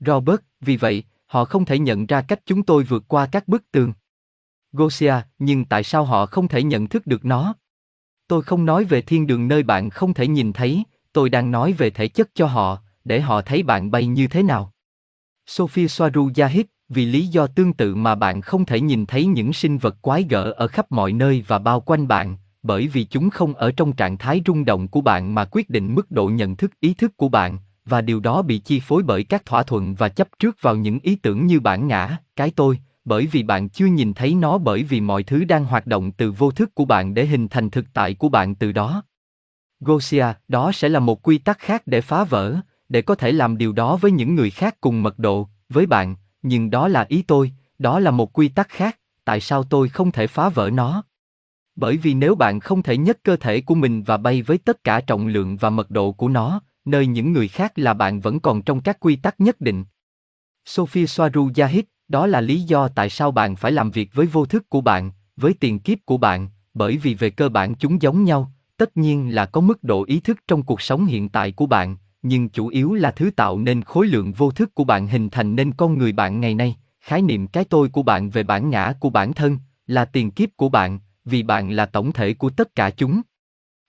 Robert, 0.00 0.40
vì 0.60 0.76
vậy, 0.76 1.04
họ 1.26 1.44
không 1.44 1.64
thể 1.64 1.78
nhận 1.78 2.06
ra 2.06 2.22
cách 2.22 2.40
chúng 2.46 2.62
tôi 2.62 2.84
vượt 2.84 3.04
qua 3.08 3.26
các 3.26 3.48
bức 3.48 3.70
tường. 3.72 3.92
Gosia, 4.72 5.14
nhưng 5.38 5.64
tại 5.64 5.82
sao 5.82 6.04
họ 6.04 6.26
không 6.26 6.48
thể 6.48 6.62
nhận 6.62 6.86
thức 6.86 7.06
được 7.06 7.24
nó? 7.24 7.54
Tôi 8.28 8.42
không 8.42 8.66
nói 8.66 8.84
về 8.84 9.02
thiên 9.02 9.26
đường 9.26 9.48
nơi 9.48 9.62
bạn 9.62 9.90
không 9.90 10.14
thể 10.14 10.26
nhìn 10.26 10.52
thấy, 10.52 10.84
tôi 11.12 11.30
đang 11.30 11.50
nói 11.50 11.72
về 11.72 11.90
thể 11.90 12.08
chất 12.08 12.30
cho 12.34 12.46
họ, 12.46 12.82
để 13.06 13.20
họ 13.20 13.42
thấy 13.42 13.62
bạn 13.62 13.90
bay 13.90 14.06
như 14.06 14.26
thế 14.26 14.42
nào. 14.42 14.72
Sophia 15.46 15.88
Soaru 15.88 16.30
Yahid, 16.36 16.66
vì 16.88 17.06
lý 17.06 17.26
do 17.26 17.46
tương 17.46 17.72
tự 17.72 17.94
mà 17.94 18.14
bạn 18.14 18.40
không 18.40 18.64
thể 18.64 18.80
nhìn 18.80 19.06
thấy 19.06 19.26
những 19.26 19.52
sinh 19.52 19.78
vật 19.78 19.96
quái 20.02 20.26
gở 20.30 20.52
ở 20.56 20.66
khắp 20.68 20.92
mọi 20.92 21.12
nơi 21.12 21.44
và 21.46 21.58
bao 21.58 21.80
quanh 21.80 22.08
bạn, 22.08 22.36
bởi 22.62 22.88
vì 22.88 23.04
chúng 23.04 23.30
không 23.30 23.54
ở 23.54 23.72
trong 23.76 23.92
trạng 23.92 24.18
thái 24.18 24.42
rung 24.46 24.64
động 24.64 24.88
của 24.88 25.00
bạn 25.00 25.34
mà 25.34 25.44
quyết 25.44 25.70
định 25.70 25.94
mức 25.94 26.10
độ 26.10 26.28
nhận 26.28 26.56
thức 26.56 26.70
ý 26.80 26.94
thức 26.94 27.16
của 27.16 27.28
bạn, 27.28 27.58
và 27.84 28.00
điều 28.00 28.20
đó 28.20 28.42
bị 28.42 28.58
chi 28.58 28.80
phối 28.80 29.02
bởi 29.02 29.24
các 29.24 29.44
thỏa 29.44 29.62
thuận 29.62 29.94
và 29.94 30.08
chấp 30.08 30.28
trước 30.38 30.56
vào 30.60 30.76
những 30.76 30.98
ý 31.02 31.16
tưởng 31.16 31.46
như 31.46 31.60
bản 31.60 31.88
ngã, 31.88 32.16
cái 32.36 32.50
tôi, 32.56 32.78
bởi 33.04 33.26
vì 33.26 33.42
bạn 33.42 33.68
chưa 33.68 33.86
nhìn 33.86 34.14
thấy 34.14 34.34
nó 34.34 34.58
bởi 34.58 34.82
vì 34.82 35.00
mọi 35.00 35.22
thứ 35.22 35.44
đang 35.44 35.64
hoạt 35.64 35.86
động 35.86 36.12
từ 36.12 36.32
vô 36.32 36.50
thức 36.50 36.74
của 36.74 36.84
bạn 36.84 37.14
để 37.14 37.26
hình 37.26 37.48
thành 37.48 37.70
thực 37.70 37.84
tại 37.92 38.14
của 38.14 38.28
bạn 38.28 38.54
từ 38.54 38.72
đó. 38.72 39.02
Gosia, 39.80 40.26
đó 40.48 40.72
sẽ 40.72 40.88
là 40.88 41.00
một 41.00 41.22
quy 41.22 41.38
tắc 41.38 41.58
khác 41.58 41.82
để 41.86 42.00
phá 42.00 42.24
vỡ, 42.24 42.56
để 42.88 43.02
có 43.02 43.14
thể 43.14 43.32
làm 43.32 43.58
điều 43.58 43.72
đó 43.72 43.96
với 43.96 44.10
những 44.10 44.34
người 44.34 44.50
khác 44.50 44.76
cùng 44.80 45.02
mật 45.02 45.18
độ, 45.18 45.48
với 45.68 45.86
bạn, 45.86 46.16
nhưng 46.42 46.70
đó 46.70 46.88
là 46.88 47.06
ý 47.08 47.22
tôi, 47.22 47.52
đó 47.78 48.00
là 48.00 48.10
một 48.10 48.38
quy 48.38 48.48
tắc 48.48 48.68
khác, 48.68 48.98
tại 49.24 49.40
sao 49.40 49.62
tôi 49.62 49.88
không 49.88 50.12
thể 50.12 50.26
phá 50.26 50.48
vỡ 50.48 50.70
nó? 50.70 51.04
Bởi 51.76 51.96
vì 51.96 52.14
nếu 52.14 52.34
bạn 52.34 52.60
không 52.60 52.82
thể 52.82 52.96
nhấc 52.96 53.22
cơ 53.22 53.36
thể 53.36 53.60
của 53.60 53.74
mình 53.74 54.02
và 54.02 54.16
bay 54.16 54.42
với 54.42 54.58
tất 54.58 54.84
cả 54.84 55.00
trọng 55.00 55.26
lượng 55.26 55.56
và 55.56 55.70
mật 55.70 55.90
độ 55.90 56.12
của 56.12 56.28
nó, 56.28 56.60
nơi 56.84 57.06
những 57.06 57.32
người 57.32 57.48
khác 57.48 57.72
là 57.76 57.94
bạn 57.94 58.20
vẫn 58.20 58.40
còn 58.40 58.62
trong 58.62 58.80
các 58.80 59.00
quy 59.00 59.16
tắc 59.16 59.40
nhất 59.40 59.60
định. 59.60 59.84
Sophie 60.64 61.06
Soaru 61.06 61.48
Zahid, 61.48 61.82
đó 62.08 62.26
là 62.26 62.40
lý 62.40 62.60
do 62.60 62.88
tại 62.88 63.10
sao 63.10 63.30
bạn 63.30 63.56
phải 63.56 63.72
làm 63.72 63.90
việc 63.90 64.10
với 64.14 64.26
vô 64.26 64.46
thức 64.46 64.70
của 64.70 64.80
bạn, 64.80 65.10
với 65.36 65.54
tiền 65.60 65.78
kiếp 65.78 65.98
của 66.04 66.16
bạn, 66.16 66.48
bởi 66.74 66.96
vì 66.96 67.14
về 67.14 67.30
cơ 67.30 67.48
bản 67.48 67.74
chúng 67.74 68.02
giống 68.02 68.24
nhau, 68.24 68.52
tất 68.76 68.96
nhiên 68.96 69.34
là 69.34 69.46
có 69.46 69.60
mức 69.60 69.84
độ 69.84 70.04
ý 70.04 70.20
thức 70.20 70.38
trong 70.48 70.62
cuộc 70.62 70.80
sống 70.80 71.06
hiện 71.06 71.28
tại 71.28 71.52
của 71.52 71.66
bạn, 71.66 71.96
nhưng 72.28 72.48
chủ 72.48 72.68
yếu 72.68 72.94
là 72.94 73.10
thứ 73.10 73.30
tạo 73.36 73.58
nên 73.58 73.82
khối 73.82 74.06
lượng 74.06 74.32
vô 74.32 74.50
thức 74.50 74.74
của 74.74 74.84
bạn 74.84 75.06
hình 75.06 75.30
thành 75.30 75.56
nên 75.56 75.72
con 75.72 75.98
người 75.98 76.12
bạn 76.12 76.40
ngày 76.40 76.54
nay, 76.54 76.76
khái 77.00 77.22
niệm 77.22 77.46
cái 77.46 77.64
tôi 77.64 77.88
của 77.88 78.02
bạn 78.02 78.30
về 78.30 78.42
bản 78.42 78.70
ngã 78.70 78.92
của 79.00 79.10
bản 79.10 79.32
thân, 79.32 79.58
là 79.86 80.04
tiền 80.04 80.30
kiếp 80.30 80.48
của 80.56 80.68
bạn, 80.68 80.98
vì 81.24 81.42
bạn 81.42 81.70
là 81.70 81.86
tổng 81.86 82.12
thể 82.12 82.34
của 82.34 82.50
tất 82.50 82.74
cả 82.74 82.90
chúng. 82.90 83.20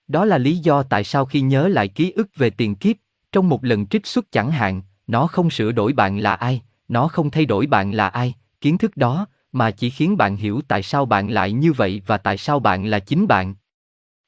Đó 0.08 0.24
là 0.24 0.38
lý 0.38 0.56
do 0.56 0.82
tại 0.82 1.04
sao 1.04 1.24
khi 1.24 1.40
nhớ 1.40 1.68
lại 1.68 1.88
ký 1.88 2.10
ức 2.10 2.28
về 2.36 2.50
tiền 2.50 2.74
kiếp, 2.74 2.96
trong 3.32 3.48
một 3.48 3.64
lần 3.64 3.86
trích 3.86 4.06
xuất 4.06 4.32
chẳng 4.32 4.50
hạn, 4.50 4.82
nó 5.06 5.26
không 5.26 5.50
sửa 5.50 5.72
đổi 5.72 5.92
bạn 5.92 6.18
là 6.18 6.34
ai, 6.34 6.62
nó 6.88 7.08
không 7.08 7.30
thay 7.30 7.44
đổi 7.46 7.66
bạn 7.66 7.92
là 7.92 8.08
ai, 8.08 8.34
kiến 8.60 8.78
thức 8.78 8.96
đó, 8.96 9.26
mà 9.52 9.70
chỉ 9.70 9.90
khiến 9.90 10.16
bạn 10.16 10.36
hiểu 10.36 10.60
tại 10.68 10.82
sao 10.82 11.06
bạn 11.06 11.30
lại 11.30 11.52
như 11.52 11.72
vậy 11.72 12.02
và 12.06 12.18
tại 12.18 12.38
sao 12.38 12.60
bạn 12.60 12.86
là 12.86 12.98
chính 12.98 13.26
bạn. 13.26 13.54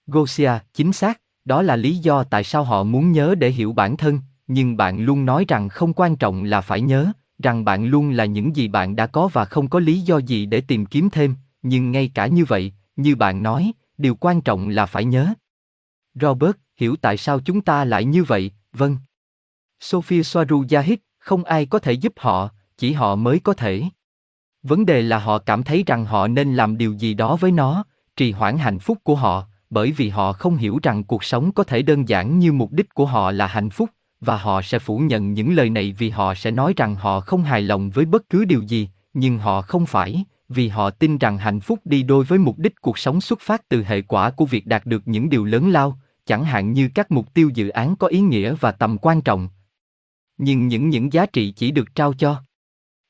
Gosia, 0.06 0.52
chính 0.74 0.92
xác, 0.92 1.20
đó 1.50 1.62
là 1.62 1.76
lý 1.76 1.96
do 1.96 2.24
tại 2.24 2.44
sao 2.44 2.64
họ 2.64 2.84
muốn 2.84 3.12
nhớ 3.12 3.34
để 3.38 3.50
hiểu 3.50 3.72
bản 3.72 3.96
thân, 3.96 4.20
nhưng 4.46 4.76
bạn 4.76 5.00
luôn 5.00 5.26
nói 5.26 5.44
rằng 5.48 5.68
không 5.68 5.92
quan 5.92 6.16
trọng 6.16 6.44
là 6.44 6.60
phải 6.60 6.80
nhớ, 6.80 7.12
rằng 7.42 7.64
bạn 7.64 7.86
luôn 7.86 8.10
là 8.10 8.24
những 8.24 8.56
gì 8.56 8.68
bạn 8.68 8.96
đã 8.96 9.06
có 9.06 9.28
và 9.28 9.44
không 9.44 9.68
có 9.68 9.78
lý 9.78 10.00
do 10.00 10.18
gì 10.18 10.46
để 10.46 10.60
tìm 10.60 10.86
kiếm 10.86 11.10
thêm, 11.10 11.34
nhưng 11.62 11.90
ngay 11.90 12.10
cả 12.14 12.26
như 12.26 12.44
vậy, 12.44 12.72
như 12.96 13.16
bạn 13.16 13.42
nói, 13.42 13.72
điều 13.98 14.14
quan 14.14 14.40
trọng 14.40 14.68
là 14.68 14.86
phải 14.86 15.04
nhớ. 15.04 15.34
Robert, 16.14 16.56
hiểu 16.76 16.96
tại 16.96 17.16
sao 17.16 17.40
chúng 17.40 17.60
ta 17.60 17.84
lại 17.84 18.04
như 18.04 18.24
vậy, 18.24 18.50
vâng. 18.72 18.96
Sophie 19.80 20.22
Soaru 20.22 20.64
Yahid, 20.70 20.98
không 21.18 21.44
ai 21.44 21.66
có 21.66 21.78
thể 21.78 21.92
giúp 21.92 22.12
họ, 22.16 22.48
chỉ 22.78 22.92
họ 22.92 23.16
mới 23.16 23.38
có 23.38 23.52
thể. 23.52 23.82
Vấn 24.62 24.86
đề 24.86 25.02
là 25.02 25.18
họ 25.18 25.38
cảm 25.38 25.62
thấy 25.62 25.84
rằng 25.86 26.04
họ 26.04 26.28
nên 26.28 26.54
làm 26.56 26.78
điều 26.78 26.92
gì 26.92 27.14
đó 27.14 27.36
với 27.36 27.52
nó, 27.52 27.84
trì 28.16 28.32
hoãn 28.32 28.58
hạnh 28.58 28.78
phúc 28.78 28.98
của 29.04 29.14
họ, 29.14 29.46
bởi 29.70 29.92
vì 29.92 30.08
họ 30.08 30.32
không 30.32 30.56
hiểu 30.56 30.78
rằng 30.82 31.04
cuộc 31.04 31.24
sống 31.24 31.52
có 31.52 31.64
thể 31.64 31.82
đơn 31.82 32.08
giản 32.08 32.38
như 32.38 32.52
mục 32.52 32.72
đích 32.72 32.94
của 32.94 33.06
họ 33.06 33.30
là 33.30 33.46
hạnh 33.46 33.70
phúc, 33.70 33.90
và 34.20 34.36
họ 34.36 34.62
sẽ 34.62 34.78
phủ 34.78 34.98
nhận 34.98 35.32
những 35.32 35.54
lời 35.54 35.70
này 35.70 35.94
vì 35.98 36.10
họ 36.10 36.34
sẽ 36.34 36.50
nói 36.50 36.74
rằng 36.76 36.94
họ 36.94 37.20
không 37.20 37.42
hài 37.42 37.62
lòng 37.62 37.90
với 37.90 38.04
bất 38.04 38.28
cứ 38.28 38.44
điều 38.44 38.62
gì, 38.62 38.88
nhưng 39.14 39.38
họ 39.38 39.62
không 39.62 39.86
phải, 39.86 40.24
vì 40.48 40.68
họ 40.68 40.90
tin 40.90 41.18
rằng 41.18 41.38
hạnh 41.38 41.60
phúc 41.60 41.78
đi 41.84 42.02
đôi 42.02 42.24
với 42.24 42.38
mục 42.38 42.58
đích 42.58 42.80
cuộc 42.80 42.98
sống 42.98 43.20
xuất 43.20 43.40
phát 43.40 43.68
từ 43.68 43.84
hệ 43.84 44.02
quả 44.02 44.30
của 44.30 44.46
việc 44.46 44.66
đạt 44.66 44.86
được 44.86 45.02
những 45.08 45.30
điều 45.30 45.44
lớn 45.44 45.70
lao, 45.70 45.98
chẳng 46.26 46.44
hạn 46.44 46.72
như 46.72 46.88
các 46.94 47.10
mục 47.10 47.34
tiêu 47.34 47.50
dự 47.54 47.68
án 47.68 47.96
có 47.96 48.06
ý 48.06 48.20
nghĩa 48.20 48.54
và 48.60 48.72
tầm 48.72 48.98
quan 48.98 49.20
trọng. 49.20 49.48
Nhưng 50.38 50.68
những 50.68 50.88
những 50.88 51.12
giá 51.12 51.26
trị 51.26 51.52
chỉ 51.56 51.70
được 51.70 51.94
trao 51.94 52.12
cho 52.12 52.42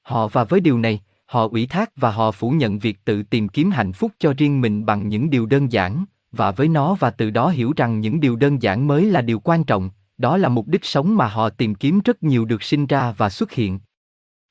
họ 0.02 0.28
và 0.28 0.44
với 0.44 0.60
điều 0.60 0.78
này, 0.78 1.00
họ 1.26 1.48
ủy 1.48 1.66
thác 1.66 1.90
và 1.96 2.10
họ 2.10 2.32
phủ 2.32 2.50
nhận 2.50 2.78
việc 2.78 3.04
tự 3.04 3.22
tìm 3.22 3.48
kiếm 3.48 3.70
hạnh 3.70 3.92
phúc 3.92 4.12
cho 4.18 4.34
riêng 4.36 4.60
mình 4.60 4.86
bằng 4.86 5.08
những 5.08 5.30
điều 5.30 5.46
đơn 5.46 5.72
giản, 5.72 6.04
và 6.32 6.50
với 6.50 6.68
nó 6.68 6.94
và 6.94 7.10
từ 7.10 7.30
đó 7.30 7.48
hiểu 7.48 7.72
rằng 7.76 8.00
những 8.00 8.20
điều 8.20 8.36
đơn 8.36 8.62
giản 8.62 8.86
mới 8.86 9.06
là 9.06 9.20
điều 9.20 9.40
quan 9.40 9.64
trọng, 9.64 9.90
đó 10.18 10.36
là 10.36 10.48
mục 10.48 10.68
đích 10.68 10.84
sống 10.84 11.16
mà 11.16 11.28
họ 11.28 11.50
tìm 11.50 11.74
kiếm 11.74 12.00
rất 12.04 12.22
nhiều 12.22 12.44
được 12.44 12.62
sinh 12.62 12.86
ra 12.86 13.12
và 13.16 13.30
xuất 13.30 13.52
hiện. 13.52 13.80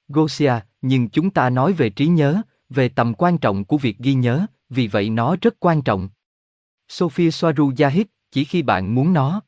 Gosia, 0.07 0.53
nhưng 0.81 1.09
chúng 1.09 1.29
ta 1.29 1.49
nói 1.49 1.73
về 1.73 1.89
trí 1.89 2.07
nhớ, 2.07 2.41
về 2.69 2.89
tầm 2.89 3.13
quan 3.13 3.37
trọng 3.37 3.65
của 3.65 3.77
việc 3.77 3.97
ghi 3.97 4.13
nhớ, 4.13 4.45
vì 4.69 4.87
vậy 4.87 5.09
nó 5.09 5.35
rất 5.41 5.55
quan 5.59 5.81
trọng. 5.81 6.09
Sophia 6.87 7.31
Soaru 7.31 7.71
Yahid, 7.77 8.05
chỉ 8.31 8.43
khi 8.43 8.61
bạn 8.61 8.95
muốn 8.95 9.13
nó. 9.13 9.41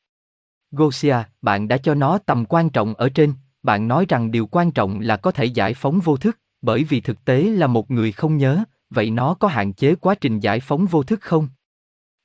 Gosia, 0.71 1.15
bạn 1.41 1.67
đã 1.67 1.77
cho 1.77 1.95
nó 1.95 2.17
tầm 2.17 2.45
quan 2.45 2.69
trọng 2.69 2.93
ở 2.93 3.09
trên, 3.09 3.33
bạn 3.63 3.87
nói 3.87 4.05
rằng 4.09 4.31
điều 4.31 4.47
quan 4.47 4.71
trọng 4.71 4.99
là 4.99 5.17
có 5.17 5.31
thể 5.31 5.45
giải 5.45 5.73
phóng 5.73 5.99
vô 5.99 6.17
thức, 6.17 6.37
bởi 6.61 6.83
vì 6.83 7.01
thực 7.01 7.25
tế 7.25 7.43
là 7.43 7.67
một 7.67 7.91
người 7.91 8.11
không 8.11 8.37
nhớ, 8.37 8.63
vậy 8.89 9.11
nó 9.11 9.33
có 9.33 9.47
hạn 9.47 9.73
chế 9.73 9.95
quá 9.95 10.15
trình 10.15 10.39
giải 10.39 10.59
phóng 10.59 10.85
vô 10.85 11.03
thức 11.03 11.21
không? 11.21 11.47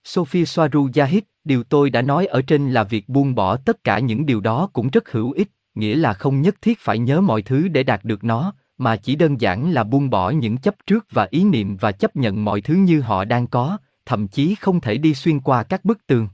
Sophie 0.07 0.45
Soaru 0.45 0.89
Yahid, 0.95 1.23
điều 1.45 1.63
tôi 1.63 1.91
đã 1.91 2.03
nói 2.03 2.27
ở 2.27 2.43
trên 2.43 2.71
là 2.71 2.85
việc 2.85 3.09
buông 3.09 3.35
bỏ 3.35 3.57
tất 3.57 3.85
cả 3.85 3.99
những 3.99 4.27
điều 4.27 4.41
đó 4.41 4.69
cũng 4.73 4.89
rất 4.89 5.13
hữu 5.13 5.33
ích, 5.33 5.49
nghĩa 5.75 5.97
là 5.97 6.13
không 6.13 6.43
nhất 6.43 6.57
thiết 6.63 6.79
phải 6.81 6.99
nhớ 6.99 7.21
mọi 7.21 7.43
thứ 7.43 7.69
để 7.69 7.83
đạt 7.83 8.05
được 8.05 8.25
nó, 8.25 8.55
mà 8.79 8.97
chỉ 8.97 9.17
đơn 9.17 9.41
giản 9.41 9.71
là 9.71 9.85
buông 9.85 10.11
bỏ 10.11 10.31
những 10.31 10.57
chấp 10.57 10.75
trước 10.87 11.07
và 11.11 11.29
ý 11.31 11.45
niệm 11.45 11.77
và 11.77 11.93
chấp 11.93 12.17
nhận 12.17 12.45
mọi 12.45 12.61
thứ 12.61 12.75
như 12.75 13.01
họ 13.01 13.25
đang 13.25 13.47
có, 13.47 13.79
thậm 14.05 14.29
chí 14.29 14.55
không 14.55 14.81
thể 14.81 14.99
đi 14.99 15.15
xuyên 15.15 15.41
qua 15.41 15.63
các 15.63 15.85
bức 15.85 16.07
tường. 16.07 16.29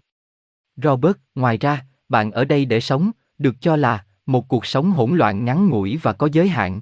Robert, 0.77 1.17
ngoài 1.35 1.59
ra, 1.59 1.85
bạn 2.09 2.31
ở 2.31 2.45
đây 2.45 2.65
để 2.65 2.81
sống, 2.81 3.11
được 3.39 3.55
cho 3.61 3.77
là 3.77 4.05
một 4.27 4.49
cuộc 4.49 4.67
sống 4.67 4.91
hỗn 4.91 5.17
loạn 5.17 5.45
ngắn 5.45 5.69
ngủi 5.69 5.99
và 6.03 6.13
có 6.13 6.29
giới 6.33 6.49
hạn. 6.49 6.81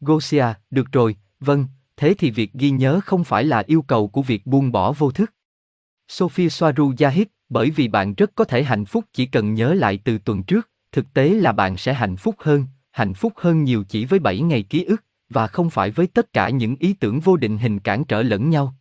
Gosia, 0.00 0.46
được 0.70 0.92
rồi, 0.92 1.16
vâng, 1.40 1.66
thế 1.96 2.14
thì 2.18 2.30
việc 2.30 2.52
ghi 2.52 2.70
nhớ 2.70 3.00
không 3.04 3.24
phải 3.24 3.44
là 3.44 3.62
yêu 3.66 3.82
cầu 3.82 4.08
của 4.08 4.22
việc 4.22 4.46
buông 4.46 4.72
bỏ 4.72 4.92
vô 4.92 5.10
thức. 5.10 5.32
Sophie 6.10 6.48
Soaru 6.48 6.92
Yahid, 6.98 7.26
bởi 7.48 7.70
vì 7.70 7.88
bạn 7.88 8.14
rất 8.14 8.30
có 8.34 8.44
thể 8.44 8.62
hạnh 8.62 8.84
phúc 8.84 9.04
chỉ 9.12 9.26
cần 9.26 9.54
nhớ 9.54 9.74
lại 9.74 9.98
từ 10.04 10.18
tuần 10.18 10.42
trước, 10.42 10.70
thực 10.92 11.06
tế 11.14 11.28
là 11.28 11.52
bạn 11.52 11.76
sẽ 11.76 11.94
hạnh 11.94 12.16
phúc 12.16 12.34
hơn, 12.38 12.66
hạnh 12.90 13.14
phúc 13.14 13.32
hơn 13.36 13.64
nhiều 13.64 13.84
chỉ 13.88 14.04
với 14.04 14.18
7 14.18 14.40
ngày 14.40 14.62
ký 14.62 14.84
ức, 14.84 15.04
và 15.28 15.46
không 15.46 15.70
phải 15.70 15.90
với 15.90 16.06
tất 16.06 16.32
cả 16.32 16.48
những 16.48 16.76
ý 16.76 16.92
tưởng 16.92 17.20
vô 17.20 17.36
định 17.36 17.58
hình 17.58 17.78
cản 17.78 18.04
trở 18.04 18.22
lẫn 18.22 18.50
nhau. 18.50 18.74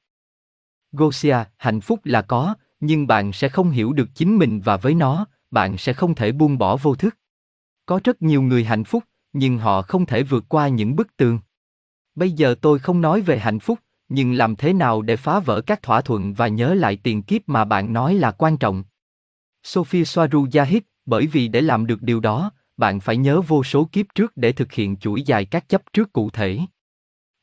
Gosia, 0.91 1.37
hạnh 1.57 1.81
phúc 1.81 1.99
là 2.03 2.21
có, 2.21 2.55
nhưng 2.79 3.07
bạn 3.07 3.33
sẽ 3.33 3.49
không 3.49 3.71
hiểu 3.71 3.93
được 3.93 4.09
chính 4.15 4.37
mình 4.37 4.61
và 4.61 4.77
với 4.77 4.93
nó, 4.93 5.25
bạn 5.51 5.77
sẽ 5.77 5.93
không 5.93 6.15
thể 6.15 6.31
buông 6.31 6.57
bỏ 6.57 6.75
vô 6.75 6.95
thức. 6.95 7.17
Có 7.85 7.99
rất 8.03 8.21
nhiều 8.21 8.41
người 8.41 8.63
hạnh 8.63 8.83
phúc, 8.83 9.03
nhưng 9.33 9.57
họ 9.57 9.81
không 9.81 10.05
thể 10.05 10.23
vượt 10.23 10.45
qua 10.49 10.67
những 10.67 10.95
bức 10.95 11.17
tường. 11.17 11.39
Bây 12.15 12.31
giờ 12.31 12.55
tôi 12.61 12.79
không 12.79 13.01
nói 13.01 13.21
về 13.21 13.39
hạnh 13.39 13.59
phúc, 13.59 13.79
nhưng 14.09 14.33
làm 14.33 14.55
thế 14.55 14.73
nào 14.73 15.01
để 15.01 15.15
phá 15.15 15.39
vỡ 15.39 15.61
các 15.61 15.81
thỏa 15.81 16.01
thuận 16.01 16.33
và 16.33 16.47
nhớ 16.47 16.73
lại 16.73 16.95
tiền 17.03 17.21
kiếp 17.23 17.49
mà 17.49 17.65
bạn 17.65 17.93
nói 17.93 18.15
là 18.15 18.31
quan 18.31 18.57
trọng. 18.57 18.83
Sophie 19.63 20.03
Soaru 20.03 20.47
Yahid, 20.53 20.81
bởi 21.05 21.27
vì 21.27 21.47
để 21.47 21.61
làm 21.61 21.87
được 21.87 22.01
điều 22.01 22.19
đó, 22.19 22.51
bạn 22.77 22.99
phải 22.99 23.17
nhớ 23.17 23.41
vô 23.41 23.63
số 23.63 23.89
kiếp 23.91 24.05
trước 24.15 24.37
để 24.37 24.51
thực 24.51 24.71
hiện 24.71 24.97
chuỗi 24.97 25.21
dài 25.21 25.45
các 25.45 25.69
chấp 25.69 25.81
trước 25.93 26.13
cụ 26.13 26.29
thể. 26.29 26.59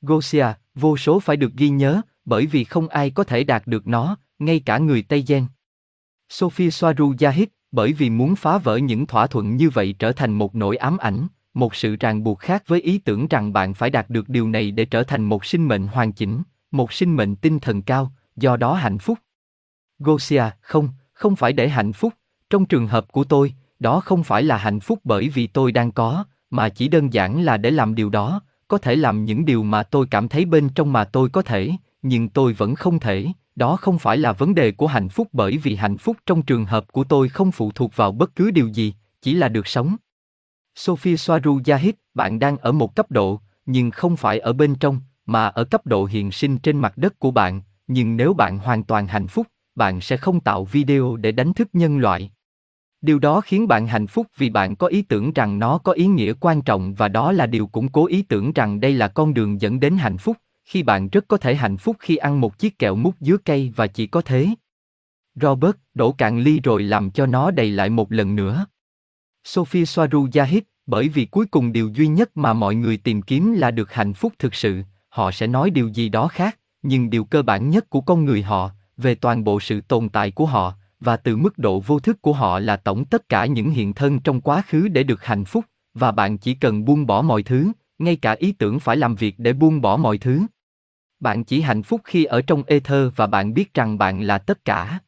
Gosia, 0.01 0.47
vô 0.75 0.97
số 0.97 1.21
phải 1.21 1.37
được 1.37 1.53
ghi 1.53 1.69
nhớ, 1.69 2.01
bởi 2.25 2.47
vì 2.47 2.65
không 2.65 2.89
ai 2.89 3.11
có 3.11 3.25
thể 3.25 3.45
đạt 3.45 3.67
được 3.67 3.87
nó, 3.87 4.17
ngay 4.39 4.61
cả 4.61 4.79
người 4.79 5.03
Tây 5.03 5.25
Gen. 5.27 5.47
Sophie 6.29 6.71
Soaru 6.71 7.15
Yahid, 7.21 7.49
bởi 7.73 7.93
vì 7.93 8.11
muốn 8.11 8.37
phá 8.37 8.59
vỡ 8.59 8.77
những 8.77 9.07
thỏa 9.07 9.27
thuận 9.27 9.57
như 9.57 9.71
vậy 9.71 9.95
trở 9.99 10.13
thành 10.13 10.33
một 10.33 10.55
nỗi 10.55 10.77
ám 10.77 10.99
ảnh, 10.99 11.27
một 11.55 11.75
sự 11.75 11.97
ràng 12.01 12.25
buộc 12.25 12.39
khác 12.39 12.63
với 12.67 12.81
ý 12.81 12.99
tưởng 12.99 13.29
rằng 13.29 13.53
bạn 13.53 13.75
phải 13.75 13.91
đạt 13.91 14.11
được 14.11 14.29
điều 14.29 14.49
này 14.49 14.71
để 14.71 14.85
trở 14.85 15.03
thành 15.03 15.25
một 15.25 15.45
sinh 15.45 15.69
mệnh 15.69 15.87
hoàn 15.87 16.13
chỉnh, 16.13 16.43
một 16.71 16.93
sinh 16.93 17.17
mệnh 17.17 17.37
tinh 17.37 17.59
thần 17.59 17.83
cao, 17.83 18.13
do 18.37 18.57
đó 18.57 18.75
hạnh 18.75 18.99
phúc. 18.99 19.19
Gosia, 19.99 20.45
không, 20.61 20.89
không 21.13 21.37
phải 21.37 21.53
để 21.53 21.69
hạnh 21.69 21.93
phúc, 21.93 22.15
trong 22.51 22.67
trường 22.67 22.87
hợp 22.87 23.13
của 23.13 23.25
tôi, 23.25 23.55
đó 23.79 24.01
không 24.01 24.25
phải 24.25 24.43
là 24.43 24.57
hạnh 24.57 24.81
phúc 24.81 25.01
bởi 25.05 25.29
vì 25.29 25.47
tôi 25.47 25.73
đang 25.73 25.93
có, 25.93 26.25
mà 26.51 26.69
chỉ 26.69 26.89
đơn 26.89 27.13
giản 27.13 27.43
là 27.43 27.57
để 27.57 27.71
làm 27.71 27.95
điều 27.95 28.11
đó, 28.11 28.41
có 28.69 28.79
thể 28.79 28.97
làm 28.97 29.25
những 29.25 29.45
điều 29.45 29.63
mà 29.63 29.83
tôi 29.83 30.07
cảm 30.11 30.29
thấy 30.29 30.45
bên 30.45 30.69
trong 30.69 30.93
mà 30.93 31.05
tôi 31.05 31.29
có 31.29 31.43
thể, 31.43 31.73
nhưng 32.03 32.29
tôi 32.29 32.53
vẫn 32.53 32.75
không 32.75 32.99
thể, 32.99 33.27
đó 33.57 33.77
không 33.77 33.99
phải 33.99 34.19
là 34.19 34.33
vấn 34.33 34.55
đề 34.55 34.73
của 34.73 34.87
hạnh 34.87 35.09
phúc 35.09 35.29
bởi 35.33 35.59
vì 35.59 35.75
hạnh 35.77 35.99
phúc 35.99 36.17
trong 36.27 36.43
trường 36.43 36.65
hợp 36.65 36.93
của 36.93 37.05
tôi 37.05 37.29
không 37.29 37.53
phụ 37.53 37.71
thuộc 37.75 37.97
vào 37.97 38.13
bất 38.13 38.37
cứ 38.37 38.51
điều 38.51 38.69
gì, 38.69 38.95
chỉ 39.23 39.35
là 39.35 39.49
được 39.49 39.67
sống. 39.67 39.97
Sophie 40.75 41.17
Soaru 41.17 41.61
Yahid, 41.67 41.95
bạn 42.15 42.39
đang 42.39 42.57
ở 42.57 42.73
một 42.73 42.97
cấp 42.97 43.11
độ, 43.11 43.41
nhưng 43.67 43.91
không 43.91 44.17
phải 44.17 44.39
ở 44.39 44.53
bên 44.53 44.75
trong, 44.75 45.01
mà 45.27 45.47
ở 45.47 45.65
cấp 45.65 45.87
độ 45.87 46.05
hiện 46.05 46.33
sinh 46.33 46.59
trên 46.59 46.79
mặt 46.79 46.97
đất 46.97 47.19
của 47.19 47.31
bạn, 47.31 47.63
nhưng 47.87 48.17
nếu 48.17 48.35
bạn 48.35 48.59
hoàn 48.59 48.85
toàn 48.85 49.07
hạnh 49.07 49.27
phúc, 49.27 49.47
bạn 49.75 50.01
sẽ 50.01 50.17
không 50.17 50.41
tạo 50.41 50.65
video 50.65 51.17
để 51.17 51.33
đánh 51.33 51.55
thức 51.55 51.69
nhân 51.73 51.99
loại. 51.99 52.31
Điều 53.01 53.19
đó 53.19 53.41
khiến 53.41 53.69
bạn 53.69 53.87
hạnh 53.87 54.07
phúc 54.07 54.27
vì 54.37 54.51
bạn 54.51 54.77
có 54.77 54.87
ý 54.87 55.03
tưởng 55.03 55.33
rằng 55.33 55.59
nó 55.59 55.79
có 55.79 55.93
ý 55.93 56.07
nghĩa 56.07 56.33
quan 56.41 56.63
trọng 56.63 56.95
và 56.95 57.09
đó 57.09 57.33
là 57.33 57.47
điều 57.47 57.67
củng 57.67 57.89
cố 57.89 58.07
ý 58.07 58.23
tưởng 58.23 58.53
rằng 58.53 58.81
đây 58.81 58.93
là 58.93 59.09
con 59.09 59.35
đường 59.35 59.61
dẫn 59.61 59.81
đến 59.81 59.97
hạnh 59.97 60.19
phúc, 60.19 60.37
khi 60.65 60.83
bạn 60.83 61.09
rất 61.09 61.25
có 61.29 61.37
thể 61.37 61.55
hạnh 61.55 61.77
phúc 61.77 61.97
khi 61.99 62.17
ăn 62.17 62.41
một 62.41 62.59
chiếc 62.59 62.79
kẹo 62.79 62.97
mút 62.97 63.15
dứa 63.21 63.37
cây 63.37 63.73
và 63.77 63.87
chỉ 63.87 64.07
có 64.07 64.21
thế. 64.21 64.49
Robert, 65.35 65.77
đổ 65.95 66.13
cạn 66.13 66.39
ly 66.39 66.61
rồi 66.61 66.83
làm 66.83 67.11
cho 67.11 67.27
nó 67.27 67.51
đầy 67.51 67.71
lại 67.71 67.91
một 67.91 68.13
lần 68.13 68.37
nữa. 68.37 68.67
Sophie 69.45 69.85
Soaru 69.85 70.29
hít, 70.49 70.65
bởi 70.87 71.09
vì 71.09 71.25
cuối 71.25 71.47
cùng 71.47 71.73
điều 71.73 71.89
duy 71.89 72.07
nhất 72.07 72.37
mà 72.37 72.53
mọi 72.53 72.75
người 72.75 72.97
tìm 72.97 73.23
kiếm 73.23 73.53
là 73.53 73.71
được 73.71 73.93
hạnh 73.93 74.15
phúc 74.15 74.33
thực 74.39 74.55
sự, 74.55 74.83
họ 75.17 75.31
sẽ 75.31 75.47
nói 75.47 75.71
điều 75.71 75.89
gì 75.89 76.09
đó 76.09 76.29
khác, 76.29 76.59
nhưng 76.83 77.11
điều 77.11 77.25
cơ 77.25 77.43
bản 77.43 77.71
nhất 77.71 77.91
của 77.91 78.01
con 78.01 78.25
người 78.25 78.43
họ, 78.43 78.71
về 78.97 79.15
toàn 79.15 79.45
bộ 79.45 79.61
sự 79.61 79.81
tồn 79.81 80.09
tại 80.09 80.31
của 80.31 80.47
họ, 80.47 80.75
và 81.01 81.17
từ 81.17 81.37
mức 81.37 81.59
độ 81.59 81.81
vô 81.81 81.99
thức 82.01 82.23
của 82.23 82.33
họ 82.33 82.59
là 82.59 82.77
tổng 82.77 83.05
tất 83.05 83.29
cả 83.29 83.47
những 83.47 83.71
hiện 83.71 83.95
thân 83.95 84.21
trong 84.21 84.41
quá 84.41 84.63
khứ 84.69 84.89
để 84.89 85.03
được 85.03 85.25
hạnh 85.25 85.45
phúc, 85.45 85.65
và 85.95 86.13
bạn 86.13 86.39
chỉ 86.39 86.55
cần 86.55 86.85
buông 86.85 87.07
bỏ 87.07 87.23
mọi 87.23 87.43
thứ, 87.43 87.73
ngay 87.99 88.17
cả 88.17 88.33
ý 88.33 88.53
tưởng 88.53 88.81
phải 88.81 88.97
làm 88.97 89.15
việc 89.15 89.35
để 89.39 89.53
buông 89.53 89.81
bỏ 89.81 89.97
mọi 89.97 90.19
thứ. 90.19 90.43
Bạn 91.21 91.45
chỉ 91.45 91.61
hạnh 91.61 91.83
phúc 91.83 92.01
khi 92.05 92.25
ở 92.25 92.43
trong 92.43 92.63
ether 92.63 93.09
và 93.17 93.27
bạn 93.27 93.55
biết 93.55 93.75
rằng 93.75 93.99
bạn 93.99 94.23
là 94.23 94.39
tất 94.39 94.65
cả. 94.65 94.99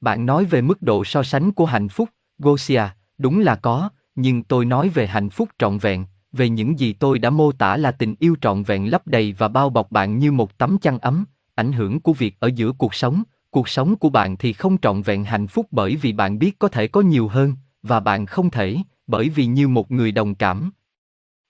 Bạn 0.00 0.26
nói 0.26 0.44
về 0.44 0.60
mức 0.60 0.82
độ 0.82 1.04
so 1.04 1.22
sánh 1.22 1.52
của 1.52 1.66
hạnh 1.66 1.88
phúc, 1.88 2.08
Gosia, 2.38 2.82
đúng 3.18 3.40
là 3.40 3.56
có, 3.56 3.90
nhưng 4.14 4.42
tôi 4.42 4.64
nói 4.64 4.88
về 4.88 5.06
hạnh 5.06 5.30
phúc 5.30 5.48
trọn 5.58 5.78
vẹn, 5.78 6.04
về 6.32 6.48
những 6.48 6.78
gì 6.78 6.92
tôi 6.92 7.18
đã 7.18 7.30
mô 7.30 7.52
tả 7.52 7.76
là 7.76 7.92
tình 7.92 8.14
yêu 8.18 8.36
trọn 8.40 8.62
vẹn 8.62 8.90
lấp 8.90 9.06
đầy 9.06 9.32
và 9.32 9.48
bao 9.48 9.70
bọc 9.70 9.90
bạn 9.90 10.18
như 10.18 10.32
một 10.32 10.58
tấm 10.58 10.78
chăn 10.78 10.98
ấm, 10.98 11.24
ảnh 11.54 11.72
hưởng 11.72 12.00
của 12.00 12.12
việc 12.12 12.36
ở 12.40 12.50
giữa 12.54 12.72
cuộc 12.72 12.94
sống, 12.94 13.22
cuộc 13.50 13.68
sống 13.68 13.96
của 13.96 14.10
bạn 14.10 14.36
thì 14.36 14.52
không 14.52 14.78
trọn 14.78 15.02
vẹn 15.02 15.24
hạnh 15.24 15.46
phúc 15.46 15.66
bởi 15.70 15.96
vì 15.96 16.12
bạn 16.12 16.38
biết 16.38 16.58
có 16.58 16.68
thể 16.68 16.88
có 16.88 17.00
nhiều 17.00 17.28
hơn, 17.28 17.54
và 17.82 18.00
bạn 18.00 18.26
không 18.26 18.50
thể, 18.50 18.76
bởi 19.06 19.28
vì 19.28 19.46
như 19.46 19.68
một 19.68 19.90
người 19.90 20.12
đồng 20.12 20.34
cảm. 20.34 20.70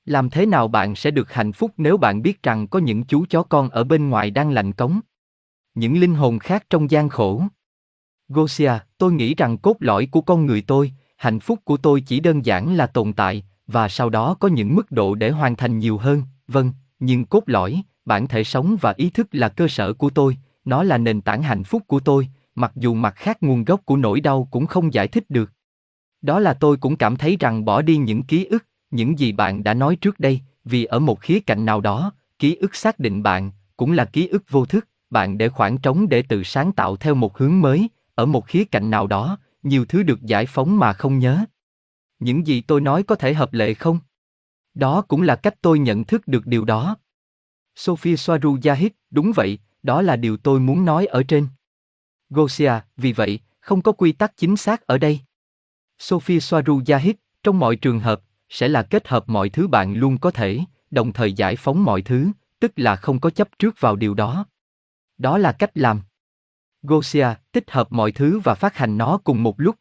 Làm 0.04 0.30
thế 0.30 0.46
nào 0.46 0.68
bạn 0.68 0.94
sẽ 0.94 1.10
được 1.10 1.32
hạnh 1.32 1.52
phúc 1.52 1.72
nếu 1.76 1.96
bạn 1.96 2.22
biết 2.22 2.42
rằng 2.42 2.68
có 2.68 2.78
những 2.78 3.04
chú 3.04 3.24
chó 3.30 3.42
con 3.42 3.68
ở 3.68 3.84
bên 3.84 4.08
ngoài 4.08 4.30
đang 4.30 4.50
lạnh 4.50 4.72
cống? 4.72 5.00
Những 5.74 6.00
linh 6.00 6.14
hồn 6.14 6.38
khác 6.38 6.66
trong 6.70 6.90
gian 6.90 7.08
khổ. 7.08 7.42
Gosia, 8.28 8.72
tôi 8.98 9.12
nghĩ 9.12 9.34
rằng 9.34 9.58
cốt 9.58 9.76
lõi 9.80 10.06
của 10.06 10.20
con 10.20 10.46
người 10.46 10.62
tôi, 10.66 10.92
hạnh 11.16 11.40
phúc 11.40 11.58
của 11.64 11.76
tôi 11.76 12.00
chỉ 12.00 12.20
đơn 12.20 12.46
giản 12.46 12.74
là 12.74 12.86
tồn 12.86 13.12
tại, 13.12 13.44
và 13.66 13.88
sau 13.88 14.10
đó 14.10 14.34
có 14.34 14.48
những 14.48 14.74
mức 14.74 14.92
độ 14.92 15.14
để 15.14 15.30
hoàn 15.30 15.56
thành 15.56 15.78
nhiều 15.78 15.98
hơn, 15.98 16.22
vâng, 16.48 16.72
nhưng 17.00 17.24
cốt 17.24 17.42
lõi, 17.46 17.82
bản 18.04 18.28
thể 18.28 18.44
sống 18.44 18.76
và 18.80 18.94
ý 18.96 19.10
thức 19.10 19.28
là 19.32 19.48
cơ 19.48 19.68
sở 19.68 19.92
của 19.92 20.10
tôi, 20.10 20.36
nó 20.64 20.82
là 20.82 20.98
nền 20.98 21.20
tảng 21.20 21.42
hạnh 21.42 21.64
phúc 21.64 21.82
của 21.86 22.00
tôi, 22.00 22.28
mặc 22.54 22.72
dù 22.76 22.94
mặt 22.94 23.14
khác 23.16 23.42
nguồn 23.42 23.64
gốc 23.64 23.80
của 23.84 23.96
nỗi 23.96 24.20
đau 24.20 24.48
cũng 24.50 24.66
không 24.66 24.94
giải 24.94 25.08
thích 25.08 25.30
được. 25.30 25.50
Đó 26.22 26.40
là 26.40 26.54
tôi 26.54 26.76
cũng 26.76 26.96
cảm 26.96 27.16
thấy 27.16 27.36
rằng 27.40 27.64
bỏ 27.64 27.82
đi 27.82 27.96
những 27.96 28.22
ký 28.22 28.44
ức, 28.44 28.66
những 28.90 29.18
gì 29.18 29.32
bạn 29.32 29.64
đã 29.64 29.74
nói 29.74 29.96
trước 29.96 30.20
đây, 30.20 30.40
vì 30.64 30.84
ở 30.84 30.98
một 30.98 31.20
khía 31.20 31.40
cạnh 31.40 31.64
nào 31.64 31.80
đó, 31.80 32.12
ký 32.38 32.54
ức 32.56 32.74
xác 32.74 32.98
định 32.98 33.22
bạn, 33.22 33.50
cũng 33.76 33.92
là 33.92 34.04
ký 34.04 34.28
ức 34.28 34.44
vô 34.50 34.64
thức, 34.64 34.88
bạn 35.10 35.38
để 35.38 35.48
khoảng 35.48 35.78
trống 35.78 36.08
để 36.08 36.22
tự 36.22 36.42
sáng 36.42 36.72
tạo 36.72 36.96
theo 36.96 37.14
một 37.14 37.38
hướng 37.38 37.60
mới, 37.60 37.88
ở 38.14 38.26
một 38.26 38.46
khía 38.46 38.64
cạnh 38.64 38.90
nào 38.90 39.06
đó, 39.06 39.38
nhiều 39.62 39.84
thứ 39.84 40.02
được 40.02 40.22
giải 40.22 40.46
phóng 40.46 40.78
mà 40.78 40.92
không 40.92 41.18
nhớ. 41.18 41.44
Những 42.22 42.46
gì 42.46 42.60
tôi 42.60 42.80
nói 42.80 43.02
có 43.02 43.14
thể 43.14 43.34
hợp 43.34 43.52
lệ 43.52 43.74
không? 43.74 43.98
Đó 44.74 45.02
cũng 45.02 45.22
là 45.22 45.36
cách 45.36 45.54
tôi 45.62 45.78
nhận 45.78 46.04
thức 46.04 46.28
được 46.28 46.46
điều 46.46 46.64
đó. 46.64 46.96
Sophia 47.74 48.16
Soaru 48.16 48.58
Yahid, 48.64 48.92
đúng 49.10 49.32
vậy, 49.32 49.58
đó 49.82 50.02
là 50.02 50.16
điều 50.16 50.36
tôi 50.36 50.60
muốn 50.60 50.84
nói 50.84 51.06
ở 51.06 51.22
trên. 51.22 51.48
Gosia, 52.30 52.72
vì 52.96 53.12
vậy, 53.12 53.38
không 53.60 53.82
có 53.82 53.92
quy 53.92 54.12
tắc 54.12 54.36
chính 54.36 54.56
xác 54.56 54.86
ở 54.86 54.98
đây. 54.98 55.20
Sophia 55.98 56.40
Soaru 56.40 56.80
Yahid, 56.86 57.14
trong 57.42 57.58
mọi 57.58 57.76
trường 57.76 58.00
hợp, 58.00 58.20
sẽ 58.48 58.68
là 58.68 58.82
kết 58.82 59.08
hợp 59.08 59.28
mọi 59.28 59.48
thứ 59.48 59.68
bạn 59.68 59.94
luôn 59.94 60.18
có 60.18 60.30
thể, 60.30 60.60
đồng 60.90 61.12
thời 61.12 61.32
giải 61.32 61.56
phóng 61.56 61.84
mọi 61.84 62.02
thứ, 62.02 62.30
tức 62.60 62.72
là 62.76 62.96
không 62.96 63.20
có 63.20 63.30
chấp 63.30 63.48
trước 63.58 63.80
vào 63.80 63.96
điều 63.96 64.14
đó. 64.14 64.46
Đó 65.18 65.38
là 65.38 65.52
cách 65.52 65.70
làm. 65.74 66.00
Gosia, 66.82 67.28
tích 67.52 67.70
hợp 67.70 67.92
mọi 67.92 68.12
thứ 68.12 68.38
và 68.38 68.54
phát 68.54 68.76
hành 68.76 68.98
nó 68.98 69.18
cùng 69.24 69.42
một 69.42 69.60
lúc. 69.60 69.76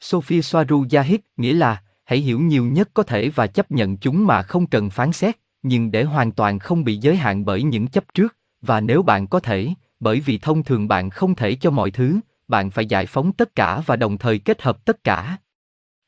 Sophie 0.00 0.42
Soaru 0.42 0.84
Yahid, 0.92 1.20
nghĩa 1.36 1.52
là, 1.52 1.82
hãy 2.04 2.18
hiểu 2.18 2.40
nhiều 2.40 2.64
nhất 2.64 2.90
có 2.94 3.02
thể 3.02 3.28
và 3.28 3.46
chấp 3.46 3.70
nhận 3.70 3.96
chúng 3.96 4.26
mà 4.26 4.42
không 4.42 4.66
cần 4.66 4.90
phán 4.90 5.12
xét, 5.12 5.36
nhưng 5.62 5.90
để 5.90 6.04
hoàn 6.04 6.32
toàn 6.32 6.58
không 6.58 6.84
bị 6.84 6.96
giới 6.96 7.16
hạn 7.16 7.44
bởi 7.44 7.62
những 7.62 7.86
chấp 7.86 8.04
trước, 8.14 8.36
và 8.60 8.80
nếu 8.80 9.02
bạn 9.02 9.26
có 9.26 9.40
thể, 9.40 9.68
bởi 10.00 10.20
vì 10.20 10.38
thông 10.38 10.64
thường 10.64 10.88
bạn 10.88 11.10
không 11.10 11.34
thể 11.34 11.54
cho 11.54 11.70
mọi 11.70 11.90
thứ, 11.90 12.20
bạn 12.48 12.70
phải 12.70 12.86
giải 12.86 13.06
phóng 13.06 13.32
tất 13.32 13.54
cả 13.54 13.82
và 13.86 13.96
đồng 13.96 14.18
thời 14.18 14.38
kết 14.38 14.62
hợp 14.62 14.84
tất 14.84 15.04
cả. 15.04 15.36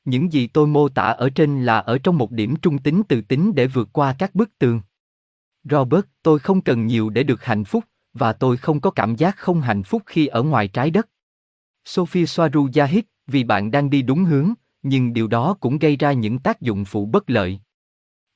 Những 0.05 0.33
gì 0.33 0.47
tôi 0.47 0.67
mô 0.67 0.89
tả 0.89 1.03
ở 1.03 1.31
trên 1.31 1.65
là 1.65 1.79
ở 1.79 1.99
trong 1.99 2.19
một 2.19 2.31
điểm 2.31 2.57
trung 2.57 2.79
tính 2.79 3.03
từ 3.09 3.21
tính 3.21 3.55
để 3.55 3.67
vượt 3.67 3.89
qua 3.93 4.15
các 4.19 4.35
bức 4.35 4.59
tường. 4.59 4.81
Robert, 5.65 6.05
tôi 6.23 6.39
không 6.39 6.61
cần 6.61 6.87
nhiều 6.87 7.11
để 7.11 7.23
được 7.23 7.45
hạnh 7.45 7.65
phúc, 7.65 7.85
và 8.13 8.33
tôi 8.33 8.57
không 8.57 8.81
có 8.81 8.91
cảm 8.91 9.17
giác 9.17 9.37
không 9.37 9.61
hạnh 9.61 9.83
phúc 9.83 10.03
khi 10.07 10.27
ở 10.27 10.43
ngoài 10.43 10.69
trái 10.69 10.91
đất. 10.91 11.09
Sophie 11.85 12.27
Soaru 12.27 12.69
Yahid, 12.75 13.05
vì 13.29 13.45
bạn 13.45 13.71
đang 13.71 13.91
đi 13.91 14.03
đúng 14.03 14.25
hướng, 14.25 14.53
nhưng 14.83 15.13
điều 15.13 15.27
đó 15.27 15.57
cũng 15.61 15.79
gây 15.79 15.97
ra 15.97 16.13
những 16.13 16.39
tác 16.39 16.61
dụng 16.61 16.85
phụ 16.85 17.07
bất 17.07 17.31
lợi. 17.31 17.61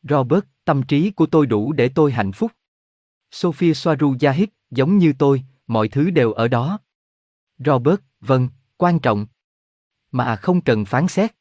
Robert, 0.02 0.44
tâm 0.64 0.82
trí 0.82 1.10
của 1.10 1.26
tôi 1.26 1.46
đủ 1.46 1.72
để 1.72 1.88
tôi 1.88 2.12
hạnh 2.12 2.32
phúc. 2.32 2.52
Sophie 3.30 3.74
Soaru 3.74 4.14
Yahid, 4.20 4.48
giống 4.70 4.98
như 4.98 5.12
tôi, 5.18 5.42
mọi 5.66 5.88
thứ 5.88 6.10
đều 6.10 6.32
ở 6.32 6.48
đó. 6.48 6.78
Robert, 7.58 8.00
vâng, 8.20 8.48
quan 8.76 8.98
trọng. 8.98 9.26
Mà 10.12 10.36
không 10.36 10.60
cần 10.60 10.84
phán 10.84 11.08
xét. 11.08 11.34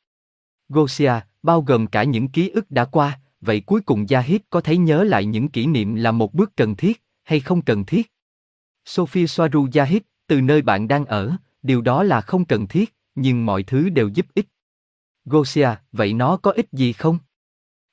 Gosia, 0.69 1.13
bao 1.43 1.61
gồm 1.61 1.87
cả 1.87 2.03
những 2.03 2.27
ký 2.27 2.49
ức 2.49 2.71
đã 2.71 2.85
qua, 2.85 3.19
vậy 3.41 3.61
cuối 3.65 3.81
cùng 3.81 4.05
Yahid 4.09 4.41
có 4.49 4.61
thấy 4.61 4.77
nhớ 4.77 5.03
lại 5.03 5.25
những 5.25 5.49
kỷ 5.49 5.65
niệm 5.65 5.95
là 5.95 6.11
một 6.11 6.33
bước 6.33 6.51
cần 6.55 6.75
thiết, 6.75 7.03
hay 7.23 7.39
không 7.39 7.61
cần 7.61 7.85
thiết? 7.85 8.11
Sophie 8.85 9.27
Soaru 9.27 9.67
Yahid, 9.73 10.01
từ 10.27 10.41
nơi 10.41 10.61
bạn 10.61 10.87
đang 10.87 11.05
ở, 11.05 11.35
điều 11.63 11.81
đó 11.81 12.03
là 12.03 12.21
không 12.21 12.45
cần 12.45 12.67
thiết, 12.67 12.95
nhưng 13.21 13.45
mọi 13.45 13.63
thứ 13.63 13.89
đều 13.89 14.07
giúp 14.07 14.25
ích. 14.33 14.47
Gosia, 15.25 15.69
vậy 15.91 16.13
nó 16.13 16.37
có 16.37 16.51
ích 16.51 16.67
gì 16.71 16.93
không? 16.93 17.19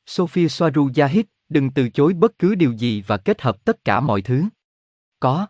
Sophia 0.07 0.49
Soaru 0.49 0.91
Yahid, 0.97 1.25
đừng 1.49 1.71
từ 1.71 1.89
chối 1.89 2.13
bất 2.13 2.39
cứ 2.39 2.55
điều 2.55 2.73
gì 2.73 3.03
và 3.07 3.17
kết 3.17 3.43
hợp 3.43 3.65
tất 3.65 3.85
cả 3.85 4.01
mọi 4.01 4.23
thứ. 4.23 4.45
Có. 5.21 5.47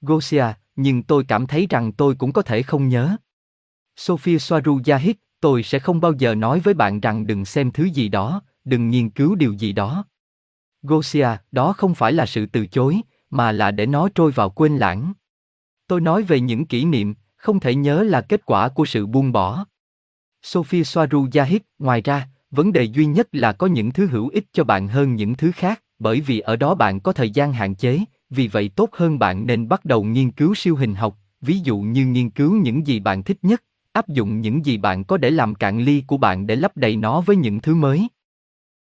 Gosia, 0.00 0.44
nhưng 0.76 1.02
tôi 1.02 1.24
cảm 1.28 1.46
thấy 1.46 1.66
rằng 1.70 1.92
tôi 1.92 2.14
cũng 2.14 2.32
có 2.32 2.42
thể 2.42 2.62
không 2.62 2.88
nhớ. 2.88 3.16
Sophia 3.96 4.38
Soaru 4.38 4.80
Yahid, 4.86 5.16
tôi 5.40 5.62
sẽ 5.62 5.78
không 5.78 6.00
bao 6.00 6.12
giờ 6.12 6.34
nói 6.34 6.60
với 6.60 6.74
bạn 6.74 7.00
rằng 7.00 7.26
đừng 7.26 7.44
xem 7.44 7.70
thứ 7.70 7.84
gì 7.84 8.08
đó, 8.08 8.42
đừng 8.64 8.88
nghiên 8.88 9.10
cứu 9.10 9.34
điều 9.34 9.52
gì 9.52 9.72
đó. 9.72 10.04
Gosia, 10.82 11.28
đó 11.52 11.72
không 11.72 11.94
phải 11.94 12.12
là 12.12 12.26
sự 12.26 12.46
từ 12.46 12.66
chối, 12.66 13.00
mà 13.30 13.52
là 13.52 13.70
để 13.70 13.86
nó 13.86 14.08
trôi 14.14 14.30
vào 14.30 14.50
quên 14.50 14.76
lãng. 14.76 15.12
Tôi 15.86 16.00
nói 16.00 16.22
về 16.22 16.40
những 16.40 16.66
kỷ 16.66 16.84
niệm, 16.84 17.14
không 17.42 17.60
thể 17.60 17.74
nhớ 17.74 18.02
là 18.02 18.20
kết 18.20 18.46
quả 18.46 18.68
của 18.68 18.84
sự 18.84 19.06
buông 19.06 19.32
bỏ. 19.32 19.64
Sophie 20.42 20.84
Soaru 20.84 21.26
Yahid, 21.34 21.60
ngoài 21.78 22.00
ra, 22.02 22.28
vấn 22.50 22.72
đề 22.72 22.82
duy 22.82 23.06
nhất 23.06 23.28
là 23.32 23.52
có 23.52 23.66
những 23.66 23.92
thứ 23.92 24.06
hữu 24.06 24.28
ích 24.28 24.44
cho 24.52 24.64
bạn 24.64 24.88
hơn 24.88 25.16
những 25.16 25.34
thứ 25.34 25.52
khác, 25.54 25.82
bởi 25.98 26.20
vì 26.20 26.40
ở 26.40 26.56
đó 26.56 26.74
bạn 26.74 27.00
có 27.00 27.12
thời 27.12 27.30
gian 27.30 27.52
hạn 27.52 27.74
chế, 27.74 28.00
vì 28.30 28.48
vậy 28.48 28.70
tốt 28.76 28.90
hơn 28.92 29.18
bạn 29.18 29.46
nên 29.46 29.68
bắt 29.68 29.84
đầu 29.84 30.04
nghiên 30.04 30.30
cứu 30.30 30.54
siêu 30.54 30.76
hình 30.76 30.94
học, 30.94 31.18
ví 31.40 31.58
dụ 31.58 31.78
như 31.78 32.06
nghiên 32.06 32.30
cứu 32.30 32.56
những 32.56 32.86
gì 32.86 33.00
bạn 33.00 33.22
thích 33.22 33.38
nhất, 33.42 33.62
áp 33.92 34.08
dụng 34.08 34.40
những 34.40 34.66
gì 34.66 34.76
bạn 34.76 35.04
có 35.04 35.16
để 35.16 35.30
làm 35.30 35.54
cạn 35.54 35.84
ly 35.84 36.02
của 36.06 36.16
bạn 36.16 36.46
để 36.46 36.56
lấp 36.56 36.76
đầy 36.76 36.96
nó 36.96 37.20
với 37.20 37.36
những 37.36 37.60
thứ 37.60 37.74
mới. 37.74 38.08